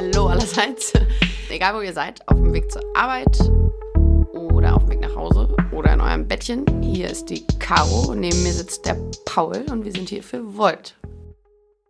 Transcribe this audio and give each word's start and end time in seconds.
Hallo 0.00 0.28
allerseits. 0.28 0.94
Egal 1.50 1.74
wo 1.74 1.82
ihr 1.82 1.92
seid, 1.92 2.26
auf 2.26 2.38
dem 2.38 2.54
Weg 2.54 2.72
zur 2.72 2.80
Arbeit 2.96 3.38
oder 4.32 4.74
auf 4.74 4.84
dem 4.84 4.92
Weg 4.92 5.00
nach 5.00 5.14
Hause 5.14 5.54
oder 5.72 5.92
in 5.92 6.00
eurem 6.00 6.26
Bettchen, 6.26 6.64
hier 6.80 7.10
ist 7.10 7.26
die 7.26 7.46
Caro, 7.58 8.14
neben 8.14 8.42
mir 8.42 8.52
sitzt 8.54 8.86
der 8.86 8.96
Paul 9.26 9.62
und 9.70 9.84
wir 9.84 9.92
sind 9.92 10.08
hier 10.08 10.22
für 10.22 10.56
Volt. 10.56 10.96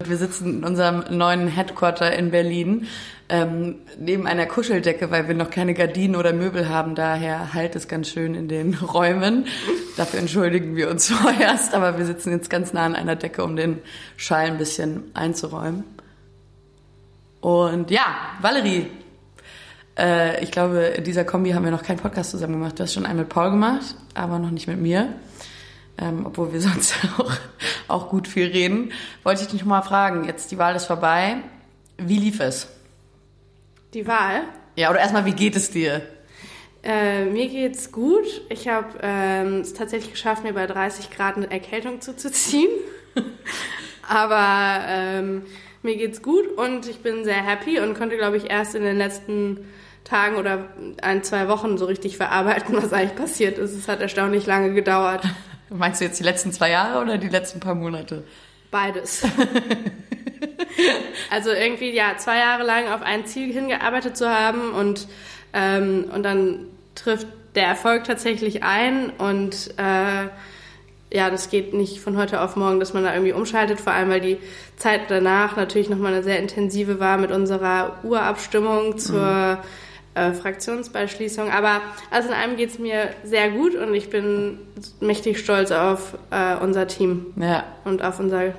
Wir 0.05 0.17
sitzen 0.17 0.59
in 0.59 0.65
unserem 0.65 1.05
neuen 1.17 1.47
Headquarter 1.47 2.13
in 2.13 2.33
Berlin 2.33 2.89
ähm, 3.29 3.77
neben 3.97 4.27
einer 4.27 4.47
Kuscheldecke, 4.47 5.13
weil 5.13 5.29
wir 5.29 5.37
noch 5.37 5.51
keine 5.51 5.75
Gardinen 5.75 6.17
oder 6.17 6.33
Möbel 6.33 6.69
haben. 6.69 6.97
Daher 6.97 7.55
halt 7.55 7.77
es 7.77 7.87
ganz 7.87 8.09
schön 8.09 8.35
in 8.35 8.49
den 8.49 8.75
Räumen. 8.83 9.47
Dafür 9.97 10.19
entschuldigen 10.19 10.75
wir 10.75 10.91
uns 10.91 11.09
vorerst, 11.13 11.75
aber 11.75 11.97
wir 11.97 12.07
sitzen 12.07 12.33
jetzt 12.33 12.51
ganz 12.51 12.73
nah 12.73 12.87
an 12.87 12.97
einer 12.97 13.15
Decke, 13.15 13.45
um 13.45 13.55
den 13.55 13.79
Schall 14.17 14.47
ein 14.47 14.59
bisschen 14.59 15.13
einzuräumen. 15.15 15.85
Und 17.41 17.91
ja, 17.91 18.05
Valerie, 18.41 18.91
äh, 19.99 20.43
ich 20.43 20.51
glaube, 20.51 20.79
in 20.79 21.05
dieser 21.05 21.25
Kombi 21.25 21.53
haben 21.53 21.65
wir 21.65 21.71
noch 21.71 21.83
keinen 21.83 21.99
Podcast 21.99 22.31
zusammen 22.31 22.55
gemacht. 22.55 22.79
Du 22.79 22.83
hast 22.83 22.95
schon 22.95 23.07
einen 23.07 23.19
mit 23.19 23.29
Paul 23.29 23.51
gemacht, 23.51 23.95
aber 24.15 24.39
noch 24.39 24.51
nicht 24.51 24.67
mit 24.67 24.79
mir. 24.79 25.15
Ähm, 25.99 26.27
obwohl 26.27 26.53
wir 26.53 26.61
sonst 26.61 26.95
auch, 27.19 27.33
auch 27.89 28.09
gut 28.09 28.29
viel 28.29 28.47
reden. 28.47 28.93
Wollte 29.23 29.43
ich 29.43 29.49
dich 29.49 29.61
noch 29.61 29.69
mal 29.69 29.83
fragen, 29.83 30.25
jetzt 30.25 30.51
die 30.51 30.59
Wahl 30.59 30.75
ist 30.77 30.87
vorbei. 30.87 31.37
Wie 31.99 32.19
lief 32.19 32.41
es? 32.41 32.69
Die 33.93 34.07
Wahl? 34.07 34.43
Ja, 34.77 34.91
oder 34.91 35.01
erstmal, 35.01 35.25
wie 35.27 35.33
geht 35.33 35.57
es 35.57 35.71
dir? 35.71 36.03
Äh, 36.83 37.27
mir 37.27 37.49
geht's 37.49 37.93
gut. 37.93 38.25
Ich 38.49 38.69
habe 38.69 38.99
ähm, 39.03 39.61
es 39.61 39.75
tatsächlich 39.75 40.13
geschafft, 40.13 40.45
mir 40.45 40.55
bei 40.55 40.67
30 40.67 41.11
Grad 41.11 41.37
eine 41.37 41.51
Erkältung 41.51 42.01
zuzuziehen. 42.01 42.71
Aber 44.09 44.85
ähm, 44.87 45.43
mir 45.83 45.97
geht's 45.97 46.23
gut 46.23 46.47
und 46.57 46.87
ich 46.89 46.99
bin 46.99 47.25
sehr 47.25 47.43
happy 47.43 47.81
und 47.81 47.97
konnte, 47.97 48.17
glaube 48.17 48.37
ich, 48.37 48.51
erst 48.51 48.75
in 48.75 48.83
den 48.83 48.99
letzten 48.99 49.69
Tagen 50.05 50.37
oder 50.37 50.69
ein, 51.03 51.23
zwei 51.23 51.49
Wochen 51.49 51.79
so 51.79 51.87
richtig 51.87 52.17
verarbeiten, 52.17 52.77
was 52.83 52.93
eigentlich 52.93 53.17
passiert 53.17 53.59
ist. 53.59 53.73
Es 53.73 53.89
hat 53.89 54.01
erstaunlich 54.01 54.47
lange 54.47 54.73
gedauert. 54.75 55.25
Meinst 55.71 56.01
du 56.01 56.05
jetzt 56.05 56.19
die 56.19 56.25
letzten 56.25 56.53
zwei 56.53 56.71
Jahre 56.71 57.01
oder 57.01 57.17
die 57.17 57.29
letzten 57.29 57.61
paar 57.61 57.75
Monate? 57.75 58.25
Beides. 58.71 59.23
also 61.31 61.51
irgendwie, 61.51 61.91
ja, 61.91 62.17
zwei 62.19 62.39
Jahre 62.39 62.65
lang 62.65 62.89
auf 62.89 63.03
ein 63.03 63.25
Ziel 63.27 63.53
hingearbeitet 63.53 64.17
zu 64.17 64.29
haben 64.29 64.73
und, 64.73 65.07
ähm, 65.53 66.11
und 66.13 66.25
dann 66.25 66.67
trifft 66.95 67.29
der 67.55 67.67
Erfolg 67.67 68.05
tatsächlich 68.05 68.63
ein 68.63 69.11
und 69.11 69.75
äh, 69.77 70.29
ja, 71.13 71.29
das 71.31 71.51
geht 71.51 71.75
nicht 71.75 72.01
von 72.01 72.17
heute 72.17 72.41
auf 72.41 72.57
morgen, 72.57 72.79
dass 72.79 72.95
man 72.95 73.03
da 73.03 73.13
irgendwie 73.13 73.33
umschaltet, 73.33 73.81
vor 73.81 73.93
allem 73.93 74.11
weil 74.11 74.21
die 74.21 74.39
Zeit 74.77 75.03
danach 75.09 75.57
natürlich 75.57 75.91
nochmal 75.91 76.13
eine 76.13 76.23
sehr 76.23 76.39
intensive 76.39 77.01
war 77.01 77.19
mit 77.19 77.33
unserer 77.33 77.99
Urabstimmung 78.05 78.97
zur 78.97 79.59
mhm. 80.15 80.21
äh, 80.21 80.33
Fraktionsbeschließung. 80.33 81.51
Aber 81.51 81.81
also 82.11 82.29
in 82.29 82.35
allem 82.35 82.57
geht 82.57 82.71
es 82.71 82.79
mir 82.79 83.09
sehr 83.25 83.51
gut 83.51 83.75
und 83.75 83.93
ich 83.93 84.09
bin 84.09 84.59
mächtig 85.01 85.39
stolz 85.39 85.73
auf 85.73 86.17
äh, 86.31 86.55
unser 86.63 86.87
Team 86.87 87.27
ja. 87.37 87.65
und 87.85 88.05
auf 88.05 88.21
unser 88.21 88.55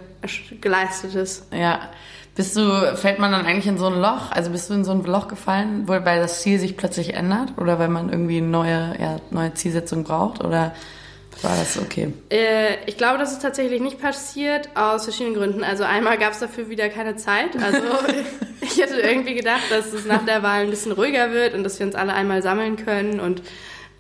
geleistetes. 0.60 1.48
Ja. 1.54 1.90
Bist 2.36 2.56
du, 2.56 2.96
fällt 2.96 3.20
man 3.20 3.32
dann 3.32 3.46
eigentlich 3.46 3.68
in 3.68 3.78
so 3.78 3.88
ein 3.88 4.00
Loch? 4.00 4.32
Also 4.32 4.52
bist 4.52 4.70
du 4.70 4.74
in 4.74 4.86
so 4.86 4.92
ein 4.92 5.04
Loch 5.04 5.28
gefallen, 5.28 5.88
weil 5.88 6.02
das 6.02 6.42
Ziel 6.42 6.60
sich 6.60 6.78
plötzlich 6.78 7.14
ändert 7.14 7.54
oder 7.58 7.78
weil 7.78 7.90
man 7.90 8.10
irgendwie 8.10 8.38
eine 8.38 8.48
neue, 8.48 8.96
ja, 9.00 9.18
neue 9.32 9.54
Zielsetzung 9.54 10.06
braucht? 10.06 10.44
Oder 10.44 10.74
war 11.42 11.56
das 11.58 11.80
okay? 11.80 12.14
Äh, 12.30 12.76
ich 12.86 12.98
glaube, 12.98 13.18
das 13.18 13.32
ist 13.32 13.42
tatsächlich 13.42 13.82
nicht 13.82 14.00
passiert, 14.00 14.70
aus 14.76 15.06
verschiedenen 15.06 15.36
Gründen. 15.36 15.64
Also 15.64 15.84
einmal 15.84 16.18
gab 16.18 16.34
es 16.34 16.40
dafür 16.40 16.70
wieder 16.70 16.90
keine 16.90 17.16
Zeit. 17.16 17.56
Also 17.62 17.82
ich 18.62 18.78
hätte 18.78 19.00
irgendwie 19.00 19.34
gedacht, 19.34 19.64
dass 19.70 19.92
es 19.92 20.06
nach 20.06 20.24
der 20.26 20.44
Wahl 20.44 20.64
ein 20.64 20.70
bisschen 20.70 20.92
ruhiger 20.92 21.32
wird 21.32 21.54
und 21.54 21.64
dass 21.64 21.80
wir 21.80 21.86
uns 21.86 21.96
alle 21.96 22.14
einmal 22.14 22.44
sammeln 22.44 22.76
können 22.76 23.20
und 23.20 23.42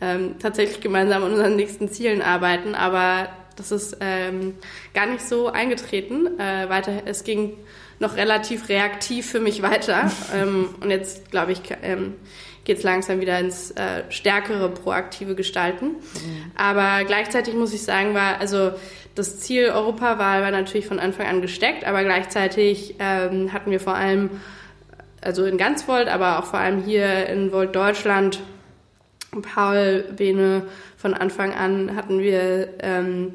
ähm, 0.02 0.36
tatsächlich 0.40 0.82
gemeinsam 0.82 1.24
an 1.24 1.32
unseren 1.32 1.56
nächsten 1.56 1.90
Zielen 1.92 2.22
arbeiten. 2.22 2.76
Aber 2.76 3.30
das 3.56 3.72
ist 3.72 3.98
ähm, 4.02 4.56
gar 4.94 5.06
nicht 5.08 5.28
so 5.28 5.48
eingetreten. 5.48 6.40
Äh, 6.40 6.70
weiter, 6.70 7.04
es 7.06 7.24
ging 7.24 7.58
noch 8.00 8.18
relativ 8.18 8.70
reaktiv 8.70 9.30
für 9.30 9.40
mich 9.40 9.62
weiter. 9.62 10.12
ähm, 10.36 10.70
und 10.80 10.90
jetzt, 10.90 11.32
glaube 11.32 11.54
ich, 11.54 11.62
ähm, 11.82 12.16
geht 12.64 12.78
es 12.78 12.84
langsam 12.84 13.22
wieder 13.22 13.40
ins 13.40 13.72
äh, 13.72 14.04
stärkere, 14.10 14.70
proaktive 14.70 15.36
Gestalten. 15.36 15.88
Mhm. 15.88 16.52
Aber 16.56 17.04
gleichzeitig 17.06 17.54
muss 17.56 17.74
ich 17.74 17.84
sagen, 17.84 18.14
war, 18.14 18.40
also 18.40 18.72
das 19.16 19.40
Ziel 19.40 19.70
Europawahl 19.70 20.42
war 20.42 20.52
natürlich 20.52 20.86
von 20.86 21.00
Anfang 21.00 21.28
an 21.28 21.42
gesteckt, 21.42 21.86
aber 21.86 22.04
gleichzeitig 22.04 22.96
ähm, 23.00 23.52
hatten 23.52 23.72
wir 23.72 23.80
vor 23.80 23.96
allem, 23.96 24.30
also 25.22 25.44
in 25.46 25.58
ganz 25.58 25.88
Volt, 25.88 26.08
aber 26.08 26.40
auch 26.40 26.46
vor 26.46 26.60
allem 26.60 26.84
hier 26.84 27.28
in 27.28 27.52
Volt 27.52 27.76
Deutschland, 27.76 28.42
Paul 29.54 30.06
Bene 30.16 30.64
von 30.98 31.14
Anfang 31.14 31.54
an 31.54 31.96
hatten 31.96 32.20
wir 32.20 32.70
ähm, 32.80 33.34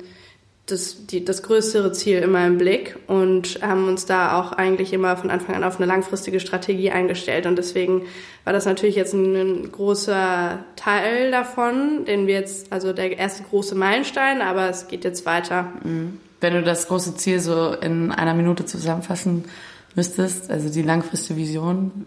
das, 0.67 1.07
die, 1.07 1.25
das 1.25 1.45
größere 1.45 1.93
Ziel 1.93 2.19
immer 2.19 2.45
im 2.45 2.59
Blick 2.59 2.99
und 3.07 3.61
haben 3.63 3.87
uns 3.87 4.05
da 4.05 4.39
auch 4.39 4.51
eigentlich 4.51 4.93
immer 4.93 5.17
von 5.17 5.31
Anfang 5.31 5.55
an 5.55 5.63
auf 5.63 5.77
eine 5.77 5.87
langfristige 5.87 6.41
Strategie 6.41 6.91
eingestellt. 6.91 7.47
Und 7.47 7.57
deswegen 7.57 8.03
war 8.43 8.53
das 8.53 8.65
natürlich 8.65 8.97
jetzt 8.97 9.15
ein, 9.15 9.71
großer 9.71 10.59
Teil 10.75 11.31
davon, 11.31 12.05
den 12.05 12.27
wir 12.27 12.35
jetzt, 12.35 12.73
also 12.73 12.93
der 12.93 13.17
erste 13.17 13.45
große 13.45 13.77
Meilenstein, 13.77 14.43
aber 14.43 14.69
es 14.69 14.89
geht 14.89 15.05
jetzt 15.05 15.25
weiter. 15.25 15.73
Mhm. 15.85 16.19
Wenn 16.41 16.55
du 16.55 16.63
das 16.63 16.89
große 16.89 17.15
Ziel 17.15 17.39
so 17.39 17.73
in 17.73 18.11
einer 18.11 18.35
Minute 18.35 18.67
zusammenfassen 18.67 19.45
müsstest, 19.95 20.51
also 20.51 20.69
die 20.69 20.83
langfristige 20.83 21.39
Vision, 21.39 22.07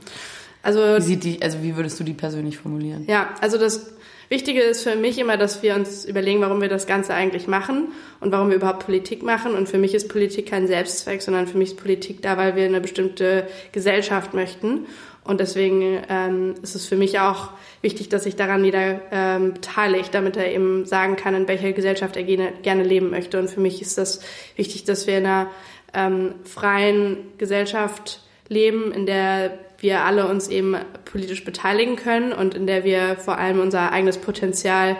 also, 0.61 0.79
wie, 0.97 1.01
sieht 1.01 1.23
die, 1.23 1.41
also 1.41 1.63
wie 1.63 1.77
würdest 1.77 1.97
du 1.99 2.03
die 2.03 2.13
persönlich 2.13 2.57
formulieren? 2.57 3.05
Ja, 3.07 3.29
also 3.39 3.57
das 3.57 3.93
Wichtige 4.29 4.61
ist 4.61 4.83
für 4.83 4.95
mich 4.95 5.17
immer, 5.17 5.37
dass 5.37 5.63
wir 5.63 5.73
uns 5.73 6.05
überlegen, 6.05 6.41
warum 6.41 6.61
wir 6.61 6.69
das 6.69 6.85
Ganze 6.85 7.15
eigentlich 7.15 7.47
machen 7.47 7.91
und 8.19 8.31
warum 8.31 8.49
wir 8.49 8.57
überhaupt 8.57 8.85
Politik 8.85 9.23
machen. 9.23 9.55
Und 9.55 9.67
für 9.67 9.79
mich 9.79 9.95
ist 9.95 10.07
Politik 10.07 10.47
kein 10.47 10.67
Selbstzweck, 10.67 11.23
sondern 11.23 11.47
für 11.47 11.57
mich 11.57 11.71
ist 11.71 11.77
Politik 11.77 12.21
da, 12.21 12.37
weil 12.37 12.55
wir 12.55 12.65
eine 12.65 12.79
bestimmte 12.79 13.47
Gesellschaft 13.71 14.35
möchten. 14.35 14.85
Und 15.23 15.39
deswegen 15.39 16.03
ähm, 16.09 16.53
ist 16.61 16.75
es 16.75 16.85
für 16.85 16.95
mich 16.95 17.19
auch 17.19 17.49
wichtig, 17.81 18.09
dass 18.09 18.23
sich 18.23 18.35
daran 18.35 18.63
jeder 18.63 19.01
ähm, 19.11 19.53
beteiligt, 19.53 20.13
damit 20.13 20.37
er 20.37 20.51
eben 20.51 20.85
sagen 20.85 21.15
kann, 21.15 21.33
in 21.33 21.47
welcher 21.47 21.71
Gesellschaft 21.71 22.15
er 22.15 22.23
gerne, 22.23 22.53
gerne 22.61 22.83
leben 22.83 23.09
möchte. 23.09 23.39
Und 23.39 23.49
für 23.49 23.59
mich 23.59 23.81
ist 23.81 23.97
das 23.97 24.21
wichtig, 24.57 24.83
dass 24.83 25.07
wir 25.07 25.17
in 25.17 25.25
einer 25.25 25.49
ähm, 25.93 26.35
freien 26.43 27.17
Gesellschaft 27.39 28.21
leben, 28.47 28.91
in 28.91 29.07
der 29.07 29.57
wir 29.81 30.01
alle 30.01 30.27
uns 30.27 30.47
eben 30.47 30.75
politisch 31.05 31.43
beteiligen 31.43 31.95
können 31.95 32.33
und 32.33 32.53
in 32.53 32.67
der 32.67 32.83
wir 32.83 33.15
vor 33.15 33.37
allem 33.37 33.59
unser 33.59 33.91
eigenes 33.91 34.17
Potenzial 34.17 34.97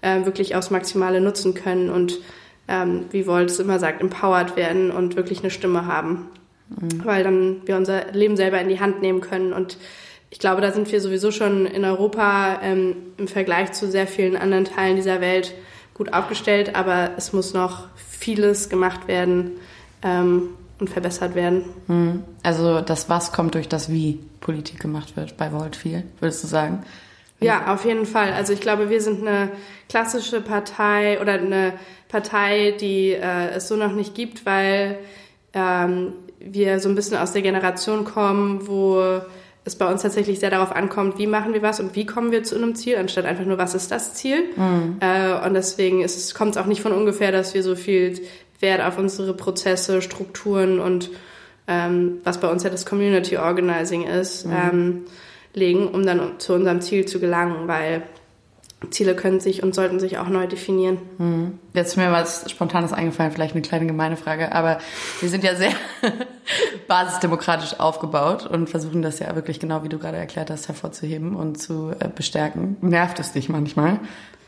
äh, 0.00 0.24
wirklich 0.24 0.54
aufs 0.56 0.70
Maximale 0.70 1.20
nutzen 1.20 1.54
können 1.54 1.90
und 1.90 2.18
ähm, 2.68 3.06
wie 3.10 3.26
Volt 3.26 3.50
es 3.50 3.58
immer 3.58 3.78
sagt, 3.78 4.00
empowered 4.00 4.56
werden 4.56 4.90
und 4.90 5.16
wirklich 5.16 5.40
eine 5.40 5.50
Stimme 5.50 5.86
haben. 5.86 6.28
Mhm. 6.68 7.04
Weil 7.04 7.24
dann 7.24 7.56
wir 7.66 7.76
unser 7.76 8.12
Leben 8.12 8.36
selber 8.36 8.60
in 8.60 8.68
die 8.68 8.80
Hand 8.80 9.02
nehmen 9.02 9.20
können. 9.20 9.52
Und 9.52 9.76
ich 10.30 10.38
glaube, 10.38 10.60
da 10.60 10.72
sind 10.72 10.90
wir 10.90 11.00
sowieso 11.00 11.30
schon 11.30 11.66
in 11.66 11.84
Europa 11.84 12.60
ähm, 12.62 12.96
im 13.18 13.28
Vergleich 13.28 13.72
zu 13.72 13.90
sehr 13.90 14.06
vielen 14.06 14.36
anderen 14.36 14.64
Teilen 14.64 14.96
dieser 14.96 15.20
Welt 15.20 15.54
gut 15.94 16.12
aufgestellt, 16.12 16.74
aber 16.74 17.10
es 17.16 17.32
muss 17.32 17.52
noch 17.52 17.88
vieles 17.96 18.70
gemacht 18.70 19.08
werden. 19.08 19.52
Ähm, 20.02 20.50
und 20.78 20.90
verbessert 20.90 21.34
werden. 21.34 21.64
Hm. 21.86 22.24
Also 22.42 22.80
das 22.80 23.08
Was 23.08 23.32
kommt 23.32 23.54
durch 23.54 23.68
das 23.68 23.90
Wie 23.90 24.18
Politik 24.40 24.80
gemacht 24.80 25.16
wird 25.16 25.36
bei 25.36 25.52
Volt 25.52 25.76
viel, 25.76 26.04
würdest 26.20 26.42
du 26.42 26.48
sagen? 26.48 26.82
Ja, 27.40 27.72
auf 27.72 27.84
jeden 27.84 28.06
Fall. 28.06 28.32
Also 28.32 28.52
ich 28.52 28.60
glaube, 28.60 28.88
wir 28.88 29.00
sind 29.00 29.26
eine 29.26 29.50
klassische 29.88 30.40
Partei 30.40 31.20
oder 31.20 31.34
eine 31.34 31.72
Partei, 32.08 32.74
die 32.80 33.12
äh, 33.12 33.50
es 33.50 33.68
so 33.68 33.76
noch 33.76 33.92
nicht 33.92 34.14
gibt, 34.14 34.46
weil 34.46 34.98
ähm, 35.52 36.12
wir 36.38 36.78
so 36.80 36.88
ein 36.88 36.94
bisschen 36.94 37.16
aus 37.16 37.32
der 37.32 37.42
Generation 37.42 38.04
kommen, 38.04 38.66
wo 38.66 39.20
es 39.64 39.76
bei 39.76 39.90
uns 39.90 40.02
tatsächlich 40.02 40.40
sehr 40.40 40.50
darauf 40.50 40.72
ankommt, 40.72 41.18
wie 41.18 41.26
machen 41.26 41.52
wir 41.54 41.62
was 41.62 41.78
und 41.78 41.94
wie 41.94 42.04
kommen 42.04 42.32
wir 42.32 42.42
zu 42.42 42.56
einem 42.56 42.74
Ziel, 42.74 42.96
anstatt 42.96 43.24
einfach 43.24 43.44
nur, 43.44 43.58
was 43.58 43.74
ist 43.74 43.92
das 43.92 44.14
Ziel. 44.14 44.44
Mhm. 44.56 44.96
Äh, 45.00 45.46
und 45.46 45.54
deswegen 45.54 46.04
kommt 46.34 46.52
es 46.52 46.56
auch 46.56 46.66
nicht 46.66 46.82
von 46.82 46.92
ungefähr, 46.92 47.30
dass 47.30 47.54
wir 47.54 47.62
so 47.62 47.76
viel 47.76 48.20
Wert 48.62 48.80
auf 48.80 48.96
unsere 48.96 49.34
Prozesse, 49.34 50.00
Strukturen 50.00 50.80
und 50.80 51.10
ähm, 51.68 52.18
was 52.24 52.40
bei 52.40 52.48
uns 52.48 52.62
ja 52.62 52.70
das 52.70 52.86
Community 52.86 53.36
Organizing 53.36 54.04
ist, 54.04 54.46
mhm. 54.46 54.52
ähm, 54.52 55.04
legen, 55.54 55.88
um 55.88 56.04
dann 56.04 56.38
zu 56.38 56.54
unserem 56.54 56.80
Ziel 56.80 57.06
zu 57.06 57.20
gelangen, 57.20 57.68
weil 57.68 58.02
Ziele 58.90 59.14
können 59.14 59.40
sich 59.40 59.62
und 59.62 59.74
sollten 59.74 60.00
sich 60.00 60.18
auch 60.18 60.28
neu 60.28 60.46
definieren. 60.46 60.98
Mhm. 61.18 61.58
Jetzt 61.72 61.90
ist 61.90 61.96
mir 61.96 62.10
was 62.10 62.50
Spontanes 62.50 62.92
eingefallen, 62.92 63.32
vielleicht 63.32 63.54
eine 63.54 63.62
kleine 63.62 63.86
gemeine 63.86 64.16
Frage, 64.16 64.52
aber 64.52 64.78
wir 65.20 65.28
sind 65.28 65.44
ja 65.44 65.54
sehr 65.54 65.72
basisdemokratisch 66.88 67.78
aufgebaut 67.78 68.46
und 68.46 68.68
versuchen 68.68 69.02
das 69.02 69.18
ja 69.18 69.34
wirklich 69.34 69.60
genau, 69.60 69.84
wie 69.84 69.88
du 69.88 69.98
gerade 69.98 70.16
erklärt 70.16 70.50
hast, 70.50 70.68
hervorzuheben 70.68 71.36
und 71.36 71.60
zu 71.60 71.92
äh, 71.98 72.08
bestärken. 72.08 72.76
Nervt 72.80 73.20
es 73.20 73.32
dich 73.32 73.48
manchmal? 73.48 74.00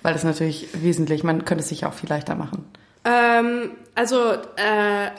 Weil 0.03 0.13
das 0.13 0.25
natürlich 0.25 0.69
wesentlich, 0.75 1.25
man 1.25 1.45
könnte 1.45 1.63
es 1.63 1.69
sich 1.69 1.87
auch 1.87 1.95
viel 1.95 2.09
leichter 2.09 2.35
machen. 2.35 2.65
Ähm, 3.05 3.77
also, 3.95 4.33
äh, 4.33 5.11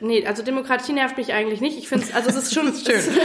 nee, 0.00 0.26
also 0.26 0.42
Demokratie 0.42 0.92
nervt 0.92 1.16
mich 1.16 1.32
eigentlich 1.32 1.60
nicht. 1.60 1.78
Ich 1.78 1.88
finde 1.88 2.04
es, 2.04 2.14
also 2.14 2.28
es 2.28 2.36
ist 2.36 2.54
schon. 2.54 2.74
schön. 2.84 3.00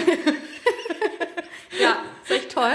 voll. 2.53 2.71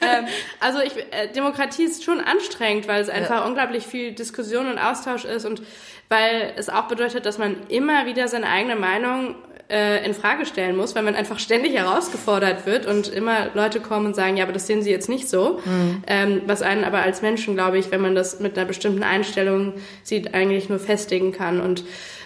ähm, 0.00 0.26
also 0.60 0.80
ich, 0.80 0.96
äh, 0.96 1.28
Demokratie 1.34 1.84
ist 1.84 2.04
schon 2.04 2.20
anstrengend, 2.20 2.88
weil 2.88 3.00
es 3.00 3.08
einfach 3.08 3.40
ja. 3.40 3.46
unglaublich 3.46 3.86
viel 3.86 4.12
Diskussion 4.12 4.66
und 4.66 4.78
Austausch 4.78 5.24
ist 5.24 5.44
und 5.44 5.62
weil 6.08 6.52
es 6.56 6.68
auch 6.68 6.88
bedeutet, 6.88 7.24
dass 7.24 7.38
man 7.38 7.56
immer 7.68 8.06
wieder 8.06 8.28
seine 8.28 8.48
eigene 8.48 8.76
Meinung 8.76 9.36
äh, 9.72 10.04
in 10.04 10.12
Frage 10.12 10.44
stellen 10.44 10.76
muss, 10.76 10.94
weil 10.94 11.02
man 11.02 11.14
einfach 11.14 11.38
ständig 11.38 11.74
herausgefordert 11.74 12.66
wird 12.66 12.86
und 12.86 13.08
immer 13.08 13.48
Leute 13.54 13.80
kommen 13.80 14.06
und 14.06 14.14
sagen, 14.14 14.36
ja, 14.36 14.44
aber 14.44 14.52
das 14.52 14.66
sehen 14.66 14.82
sie 14.82 14.90
jetzt 14.90 15.08
nicht 15.08 15.28
so. 15.28 15.60
Mhm. 15.64 16.04
Ähm, 16.06 16.42
was 16.46 16.60
einen 16.60 16.84
aber 16.84 17.00
als 17.00 17.22
Menschen, 17.22 17.54
glaube 17.54 17.78
ich, 17.78 17.90
wenn 17.90 18.02
man 18.02 18.14
das 18.14 18.38
mit 18.38 18.56
einer 18.56 18.66
bestimmten 18.66 19.02
Einstellung 19.02 19.74
sieht, 20.02 20.34
eigentlich 20.34 20.68
nur 20.68 20.78
festigen 20.78 21.32
kann. 21.32 21.60
Und 21.60 21.84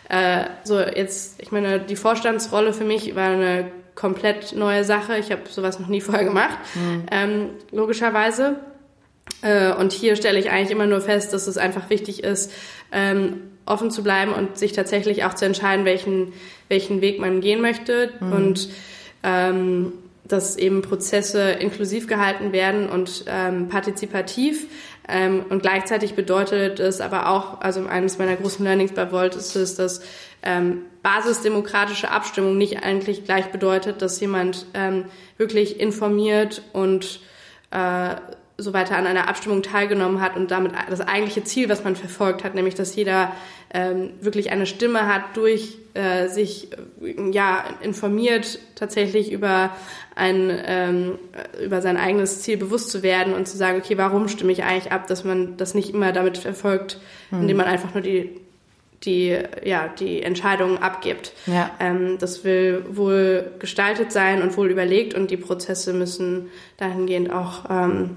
äh, 0.09 0.45
so 0.65 0.81
jetzt, 0.81 1.41
ich 1.41 1.53
meine, 1.53 1.79
die 1.79 1.97
Vorstandsrolle 1.97 2.73
für 2.73 2.85
mich 2.85 3.15
war 3.15 3.31
eine 3.31 3.71
komplett 3.95 4.55
neue 4.55 4.83
Sache. 4.83 5.17
Ich 5.17 5.31
habe 5.31 5.43
sowas 5.49 5.79
noch 5.79 5.89
nie 5.89 6.01
vorher 6.03 6.25
gemacht, 6.25 6.59
mhm. 6.75 7.07
ähm, 7.13 7.51
logischerweise. 7.71 8.57
Äh, 9.43 9.73
und 9.73 9.93
hier 9.93 10.17
stelle 10.17 10.39
ich 10.41 10.51
eigentlich 10.51 10.73
immer 10.73 10.87
nur 10.87 11.01
fest, 11.01 11.33
dass 11.33 11.47
es 11.47 11.59
einfach 11.59 11.91
wichtig 11.91 12.25
ist, 12.25 12.53
ähm, 12.91 13.53
offen 13.67 13.91
zu 13.91 14.03
bleiben 14.03 14.33
und 14.33 14.57
sich 14.57 14.73
tatsächlich 14.73 15.25
auch 15.25 15.35
zu 15.35 15.45
entscheiden, 15.45 15.85
welchen, 15.85 16.33
welchen 16.69 17.01
Weg 17.01 17.19
man 17.21 17.41
gehen 17.41 17.61
möchte 17.61 18.11
mhm. 18.21 18.33
und 18.33 18.69
ähm, 19.23 19.93
dass 20.25 20.57
eben 20.57 20.83
Prozesse 20.83 21.51
inklusiv 21.51 22.07
gehalten 22.07 22.53
werden 22.53 22.89
und 22.89 23.25
ähm, 23.29 23.69
partizipativ. 23.69 24.67
Ähm, 25.09 25.45
und 25.49 25.63
gleichzeitig 25.63 26.15
bedeutet 26.15 26.81
es 26.81 27.01
aber 27.01 27.29
auch, 27.29 27.61
also 27.61 27.87
eines 27.87 28.19
meiner 28.19 28.35
großen 28.35 28.65
Learnings 28.65 28.93
bei 28.93 29.13
Volt 29.13 29.37
ist 29.37 29.55
es, 29.55 29.77
dass 29.77 30.01
ähm, 30.43 30.83
basisdemokratische 31.03 32.11
Abstimmung 32.11 32.59
nicht 32.59 32.83
eigentlich 32.83 33.25
gleich 33.25 33.47
bedeutet, 33.47 34.03
dass 34.03 34.19
jemand 34.21 34.67
ähm, 34.75 35.05
wirklich 35.39 35.79
informiert 35.79 36.63
und 36.73 37.21
äh, 37.71 38.17
so 38.59 38.73
weiter 38.73 38.97
an 38.97 39.07
einer 39.07 39.29
Abstimmung 39.29 39.63
teilgenommen 39.63 40.21
hat 40.21 40.37
und 40.37 40.51
damit 40.51 40.73
das 40.89 41.01
eigentliche 41.01 41.45
Ziel, 41.45 41.69
was 41.69 41.85
man 41.85 41.95
verfolgt 41.95 42.43
hat, 42.43 42.55
nämlich 42.55 42.75
dass 42.75 42.97
jeder 42.97 43.33
ähm, 43.73 44.11
wirklich 44.21 44.51
eine 44.51 44.67
Stimme 44.67 45.07
hat, 45.07 45.37
durch 45.37 45.79
äh, 45.95 46.29
sich 46.29 46.69
äh, 47.03 47.31
ja 47.31 47.65
informiert 47.83 48.59
tatsächlich 48.75 49.31
über 49.31 49.71
ein 50.15 50.51
ähm, 50.65 51.19
über 51.63 51.83
sein 51.83 51.99
eigenes 51.99 52.41
Ziel 52.41 52.57
bewusst 52.57 52.91
zu 52.91 53.03
werden 53.03 53.35
und 53.35 53.47
zu 53.47 53.59
sagen, 53.59 53.79
okay, 53.79 53.99
warum 53.99 54.29
stimme 54.29 54.53
ich 54.53 54.65
eigentlich 54.65 54.91
ab, 54.91 55.07
dass 55.07 55.25
man 55.25 55.59
das 55.59 55.75
nicht 55.75 55.93
immer 55.93 56.13
damit 56.13 56.39
verfolgt, 56.39 56.99
mhm. 57.31 57.43
indem 57.43 57.59
man 57.59 57.67
einfach 57.67 57.93
nur 57.93 58.03
die 58.03 58.41
die, 59.05 59.37
ja, 59.63 59.89
die 59.89 60.23
Entscheidungen 60.23 60.79
abgibt. 60.79 61.33
Ja. 61.47 61.71
Ähm, 61.79 62.17
das 62.19 62.45
will 62.45 62.85
wohl 62.89 63.53
gestaltet 63.59 64.11
sein 64.11 64.43
und 64.43 64.57
wohl 64.57 64.71
überlegt 64.71 65.15
und 65.15 65.31
die 65.31 65.37
Prozesse 65.37 65.93
müssen 65.93 66.49
dahingehend 66.79 67.31
auch 67.31 67.67
ähm, 67.71 68.17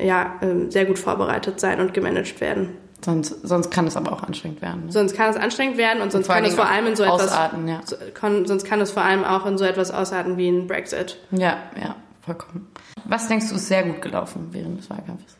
ja, 0.00 0.34
ähm, 0.42 0.70
sehr 0.70 0.84
gut 0.84 0.98
vorbereitet 0.98 1.60
sein 1.60 1.80
und 1.80 1.94
gemanagt 1.94 2.40
werden. 2.40 2.76
Sonst, 3.04 3.46
sonst 3.46 3.70
kann 3.70 3.86
es 3.86 3.96
aber 3.96 4.12
auch 4.12 4.24
anstrengend 4.24 4.60
werden. 4.60 4.86
Ne? 4.86 4.92
Sonst 4.92 5.14
kann 5.14 5.30
es 5.30 5.36
anstrengend 5.36 5.76
werden 5.76 6.02
und 6.02 6.10
sonst 6.10 6.28
und 6.28 6.34
kann 6.34 6.44
es 6.44 6.54
vor 6.54 6.68
allem 6.68 6.86
in 6.88 6.96
so 6.96 7.04
etwas 7.04 7.28
ausarten, 7.28 7.68
ja. 7.68 7.80
kann, 8.12 8.44
sonst 8.46 8.64
kann 8.64 8.80
es 8.80 8.90
vor 8.90 9.04
allem 9.04 9.24
auch 9.24 9.46
in 9.46 9.56
so 9.56 9.64
etwas 9.64 9.92
ausarten 9.92 10.36
wie 10.36 10.48
ein 10.48 10.66
Brexit. 10.66 11.16
Ja, 11.30 11.58
ja, 11.80 11.94
vollkommen. 12.22 12.66
Was 13.04 13.28
denkst 13.28 13.48
du 13.50 13.54
ist 13.54 13.68
sehr 13.68 13.84
gut 13.84 14.02
gelaufen 14.02 14.48
während 14.50 14.80
des 14.80 14.90
Wahlkampfes? 14.90 15.36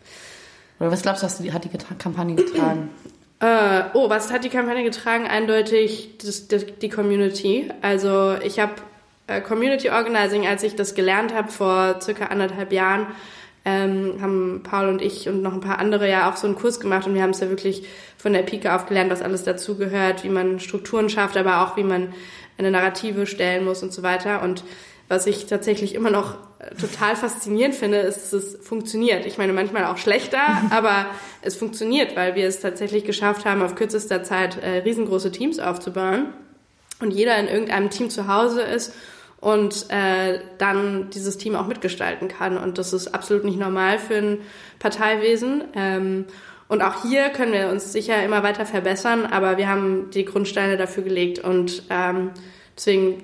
Oder 0.78 0.92
was 0.92 1.02
glaubst 1.02 1.22
du, 1.22 1.52
hat 1.52 1.64
die 1.64 1.70
Kampagne 1.98 2.34
getragen? 2.34 2.90
Äh, 3.40 3.84
oh, 3.94 4.10
was 4.10 4.32
hat 4.32 4.42
die 4.42 4.48
Kampagne 4.48 4.82
getragen? 4.82 5.28
Eindeutig 5.28 6.18
das, 6.18 6.48
das, 6.48 6.66
die 6.82 6.88
Community. 6.88 7.70
Also 7.82 8.34
ich 8.42 8.58
habe 8.58 8.72
äh, 9.28 9.40
Community 9.40 9.90
Organizing, 9.90 10.44
als 10.44 10.64
ich 10.64 10.74
das 10.74 10.96
gelernt 10.96 11.32
habe 11.32 11.48
vor 11.48 12.00
circa 12.00 12.26
anderthalb 12.26 12.72
Jahren, 12.72 13.06
ähm, 13.68 14.22
haben 14.22 14.62
Paul 14.62 14.88
und 14.88 15.02
ich 15.02 15.28
und 15.28 15.42
noch 15.42 15.52
ein 15.52 15.60
paar 15.60 15.78
andere 15.78 16.08
ja 16.08 16.30
auch 16.30 16.36
so 16.36 16.46
einen 16.46 16.56
Kurs 16.56 16.80
gemacht 16.80 17.06
und 17.06 17.14
wir 17.14 17.22
haben 17.22 17.30
es 17.30 17.40
ja 17.40 17.50
wirklich 17.50 17.86
von 18.16 18.32
der 18.32 18.42
Pike 18.42 18.74
auf 18.74 18.86
gelernt, 18.86 19.10
was 19.10 19.22
alles 19.22 19.44
dazugehört, 19.44 20.24
wie 20.24 20.30
man 20.30 20.58
Strukturen 20.58 21.10
schafft, 21.10 21.36
aber 21.36 21.62
auch 21.62 21.76
wie 21.76 21.84
man 21.84 22.14
eine 22.56 22.70
Narrative 22.70 23.26
stellen 23.26 23.64
muss 23.64 23.82
und 23.82 23.92
so 23.92 24.02
weiter. 24.02 24.42
Und 24.42 24.64
was 25.08 25.26
ich 25.26 25.46
tatsächlich 25.46 25.94
immer 25.94 26.10
noch 26.10 26.36
total 26.80 27.14
faszinierend 27.14 27.74
finde, 27.74 27.98
ist, 27.98 28.20
dass 28.20 28.32
es 28.32 28.66
funktioniert. 28.66 29.26
Ich 29.26 29.38
meine, 29.38 29.52
manchmal 29.52 29.84
auch 29.84 29.98
schlechter, 29.98 30.40
aber 30.70 31.06
es 31.42 31.54
funktioniert, 31.56 32.16
weil 32.16 32.34
wir 32.34 32.46
es 32.48 32.60
tatsächlich 32.60 33.04
geschafft 33.04 33.44
haben, 33.44 33.62
auf 33.62 33.74
kürzester 33.74 34.22
Zeit 34.22 34.58
äh, 34.62 34.78
riesengroße 34.78 35.30
Teams 35.30 35.58
aufzubauen 35.58 36.32
und 37.00 37.12
jeder 37.12 37.38
in 37.38 37.46
irgendeinem 37.46 37.90
Team 37.90 38.10
zu 38.10 38.26
Hause 38.26 38.62
ist 38.62 38.92
und 39.40 39.86
äh, 39.90 40.40
dann 40.58 41.10
dieses 41.10 41.38
Team 41.38 41.54
auch 41.54 41.66
mitgestalten 41.66 42.28
kann. 42.28 42.58
Und 42.58 42.78
das 42.78 42.92
ist 42.92 43.14
absolut 43.14 43.44
nicht 43.44 43.58
normal 43.58 43.98
für 43.98 44.16
ein 44.16 44.38
Parteiwesen. 44.78 45.64
Ähm, 45.74 46.24
und 46.68 46.82
auch 46.82 47.02
hier 47.02 47.30
können 47.30 47.52
wir 47.52 47.70
uns 47.70 47.92
sicher 47.92 48.22
immer 48.24 48.42
weiter 48.42 48.66
verbessern, 48.66 49.24
aber 49.26 49.56
wir 49.56 49.68
haben 49.68 50.10
die 50.12 50.24
Grundsteine 50.24 50.76
dafür 50.76 51.02
gelegt. 51.02 51.38
Und 51.38 51.84
ähm, 51.88 52.30
deswegen 52.76 53.22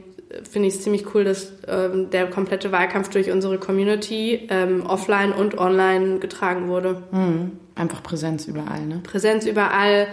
finde 0.51 0.69
ich 0.69 0.75
es 0.75 0.83
ziemlich 0.83 1.15
cool, 1.15 1.25
dass 1.25 1.53
ähm, 1.69 2.11
der 2.11 2.29
komplette 2.29 2.73
Wahlkampf 2.73 3.11
durch 3.11 3.31
unsere 3.31 3.59
Community 3.59 4.49
ähm, 4.51 4.87
offline 4.87 5.33
und 5.33 5.59
online 5.59 6.19
getragen 6.19 6.69
wurde. 6.69 7.03
Mhm. 7.11 7.53
Einfach 7.75 8.03
Präsenz 8.03 8.47
überall, 8.47 8.87
ne? 8.87 9.01
Präsenz 9.03 9.47
überall, 9.47 10.07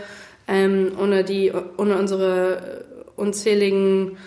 ähm, 0.47 0.91
ohne 0.99 1.23
die, 1.23 1.51
ohne 1.77 1.97
unsere 1.97 2.85
unzähligen 3.15 4.17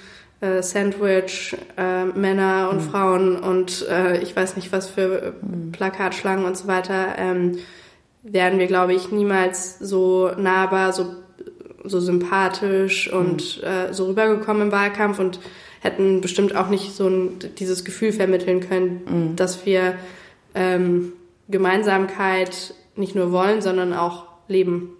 äh, 0.44 0.62
Sandwich-Männer 0.62 2.66
äh, 2.66 2.70
und 2.70 2.84
mhm. 2.84 2.90
Frauen 2.90 3.36
und 3.36 3.86
äh, 3.88 4.20
ich 4.22 4.36
weiß 4.36 4.56
nicht 4.56 4.72
was 4.72 4.90
für 4.90 5.34
mhm. 5.40 5.72
Plakatschlangen 5.72 6.44
und 6.44 6.56
so 6.56 6.66
weiter, 6.66 7.14
ähm, 7.16 7.58
wären 8.22 8.58
wir, 8.58 8.66
glaube 8.66 8.94
ich, 8.94 9.10
niemals 9.10 9.78
so 9.78 10.30
nahbar, 10.36 10.92
so, 10.92 11.14
so 11.84 12.00
sympathisch 12.00 13.10
mhm. 13.10 13.18
und 13.18 13.62
äh, 13.62 13.92
so 13.92 14.06
rübergekommen 14.06 14.64
im 14.64 14.72
Wahlkampf 14.72 15.18
und 15.18 15.40
hätten 15.80 16.20
bestimmt 16.20 16.56
auch 16.56 16.68
nicht 16.68 16.94
so 16.94 17.08
ein, 17.08 17.38
dieses 17.58 17.84
Gefühl 17.84 18.12
vermitteln 18.12 18.60
können, 18.60 19.02
mhm. 19.06 19.36
dass 19.36 19.66
wir 19.66 19.94
ähm, 20.54 21.12
Gemeinsamkeit 21.48 22.74
nicht 22.96 23.14
nur 23.14 23.32
wollen, 23.32 23.60
sondern 23.60 23.92
auch 23.92 24.24
leben. 24.48 24.90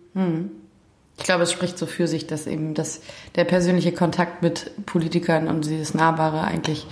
Ich 1.17 1.25
glaube, 1.25 1.45
es 1.45 1.53
spricht 1.53 1.79
so 1.79 1.87
für 1.87 2.09
sich, 2.09 2.27
dass 2.27 2.47
eben 2.47 2.75
das, 2.75 3.01
der 3.37 3.45
persönliche 3.45 3.93
Kontakt 3.93 4.43
mit 4.43 4.71
Politikern 4.87 5.49
und 5.49 5.65
dieses 5.65 5.95
Nahbare 5.95 6.43
eigentlich 6.43 6.87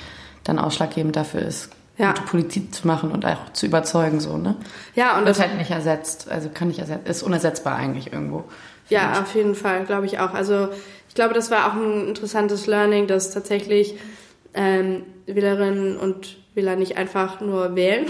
dann 0.44 0.58
ausschlaggebend 0.58 1.16
dafür 1.16 1.42
ist, 1.42 1.70
ja. 1.98 2.12
gute 2.12 2.22
Politik 2.22 2.74
zu 2.74 2.86
machen 2.86 3.10
und 3.10 3.24
auch 3.26 3.52
zu 3.52 3.66
überzeugen, 3.66 4.20
so, 4.20 4.36
ne? 4.36 4.56
Ja, 4.94 5.12
und 5.12 5.18
Wird 5.18 5.28
das 5.28 5.40
halt 5.40 5.58
nicht 5.58 5.70
ersetzt, 5.70 6.30
also 6.30 6.48
kann 6.48 6.68
nicht 6.68 6.78
ersetzt, 6.78 7.08
ist 7.08 7.22
unersetzbar 7.22 7.76
eigentlich 7.76 8.12
irgendwo. 8.12 8.44
Ja, 8.88 9.12
ich. 9.12 9.20
auf 9.20 9.34
jeden 9.34 9.54
Fall, 9.54 9.84
glaube 9.84 10.06
ich 10.06 10.18
auch. 10.18 10.34
Also, 10.34 10.68
ich 11.08 11.14
glaube, 11.14 11.34
das 11.34 11.50
war 11.50 11.68
auch 11.68 11.74
ein 11.74 12.08
interessantes 12.08 12.66
Learning, 12.66 13.06
dass 13.06 13.30
tatsächlich 13.30 13.96
ähm, 14.54 15.02
Wählerinnen 15.26 15.96
und 15.96 16.36
Wähler 16.54 16.76
nicht 16.76 16.98
einfach 16.98 17.40
nur 17.40 17.74
wählen, 17.74 18.06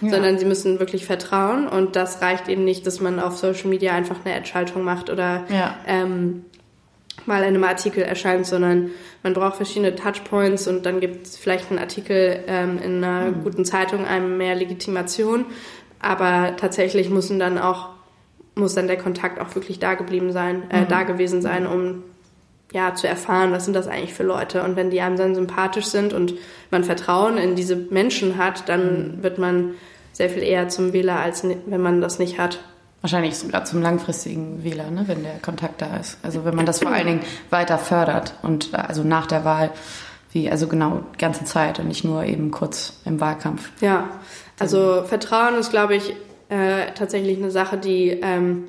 ja. 0.00 0.10
sondern 0.10 0.38
sie 0.38 0.46
müssen 0.46 0.78
wirklich 0.78 1.04
vertrauen. 1.04 1.68
Und 1.68 1.96
das 1.96 2.22
reicht 2.22 2.48
eben 2.48 2.64
nicht, 2.64 2.86
dass 2.86 3.00
man 3.00 3.20
auf 3.20 3.36
Social 3.36 3.68
Media 3.68 3.92
einfach 3.92 4.24
eine 4.24 4.34
Entscheidung 4.34 4.82
macht 4.82 5.10
oder 5.10 5.44
ja. 5.50 5.76
ähm, 5.86 6.44
mal 7.26 7.42
in 7.42 7.48
einem 7.48 7.64
Artikel 7.64 8.02
erscheint, 8.02 8.46
sondern 8.46 8.90
man 9.22 9.34
braucht 9.34 9.56
verschiedene 9.56 9.94
Touchpoints 9.94 10.66
und 10.66 10.86
dann 10.86 11.00
gibt 11.00 11.26
es 11.26 11.36
vielleicht 11.36 11.70
einen 11.70 11.78
Artikel 11.78 12.42
ähm, 12.46 12.78
in 12.82 13.04
einer 13.04 13.30
mhm. 13.30 13.44
guten 13.44 13.64
Zeitung, 13.64 14.06
einem 14.06 14.36
mehr 14.38 14.54
Legitimation. 14.54 15.44
Aber 16.00 16.56
tatsächlich 16.56 17.10
müssen 17.10 17.38
dann 17.38 17.58
auch, 17.58 17.90
muss 18.54 18.74
dann 18.74 18.88
der 18.88 18.98
Kontakt 18.98 19.38
auch 19.38 19.54
wirklich 19.54 19.78
da 19.78 19.94
geblieben 19.94 20.32
sein, 20.32 20.64
äh, 20.70 20.80
mhm. 20.80 20.88
da 20.88 21.02
gewesen 21.04 21.42
sein, 21.42 21.66
um 21.66 22.02
ja, 22.72 22.94
zu 22.94 23.06
erfahren, 23.06 23.52
was 23.52 23.64
sind 23.64 23.74
das 23.74 23.86
eigentlich 23.86 24.14
für 24.14 24.22
Leute. 24.22 24.62
Und 24.62 24.76
wenn 24.76 24.90
die 24.90 25.00
einem 25.00 25.16
dann 25.16 25.34
sympathisch 25.34 25.86
sind 25.86 26.12
und 26.12 26.34
man 26.70 26.84
Vertrauen 26.84 27.36
in 27.36 27.54
diese 27.54 27.76
Menschen 27.76 28.38
hat, 28.38 28.68
dann 28.68 29.18
mhm. 29.18 29.22
wird 29.22 29.38
man 29.38 29.74
sehr 30.12 30.30
viel 30.30 30.42
eher 30.42 30.68
zum 30.68 30.92
Wähler, 30.92 31.20
als 31.20 31.44
wenn 31.44 31.80
man 31.80 32.00
das 32.00 32.18
nicht 32.18 32.38
hat. 32.38 32.60
Wahrscheinlich 33.00 33.36
sogar 33.36 33.64
zum 33.64 33.82
langfristigen 33.82 34.62
Wähler, 34.62 34.90
ne, 34.90 35.04
wenn 35.06 35.22
der 35.22 35.38
Kontakt 35.42 35.82
da 35.82 35.96
ist. 35.96 36.18
Also 36.22 36.44
wenn 36.44 36.54
man 36.54 36.66
das 36.66 36.80
vor 36.80 36.92
allen 36.92 37.06
Dingen 37.06 37.20
weiter 37.50 37.78
fördert 37.78 38.34
und 38.42 38.74
also 38.74 39.02
nach 39.02 39.26
der 39.26 39.44
Wahl, 39.44 39.70
wie 40.32 40.50
also 40.50 40.68
genau 40.68 41.02
die 41.14 41.18
ganze 41.18 41.44
Zeit 41.44 41.80
und 41.80 41.88
nicht 41.88 42.04
nur 42.04 42.24
eben 42.24 42.50
kurz 42.50 43.00
im 43.04 43.20
Wahlkampf. 43.20 43.70
Ja, 43.80 44.08
also 44.58 45.02
Vertrauen 45.04 45.56
ist, 45.56 45.70
glaube 45.70 45.96
ich, 45.96 46.14
äh, 46.48 46.92
tatsächlich 46.94 47.38
eine 47.38 47.50
Sache, 47.50 47.76
die 47.76 48.10
ähm, 48.10 48.68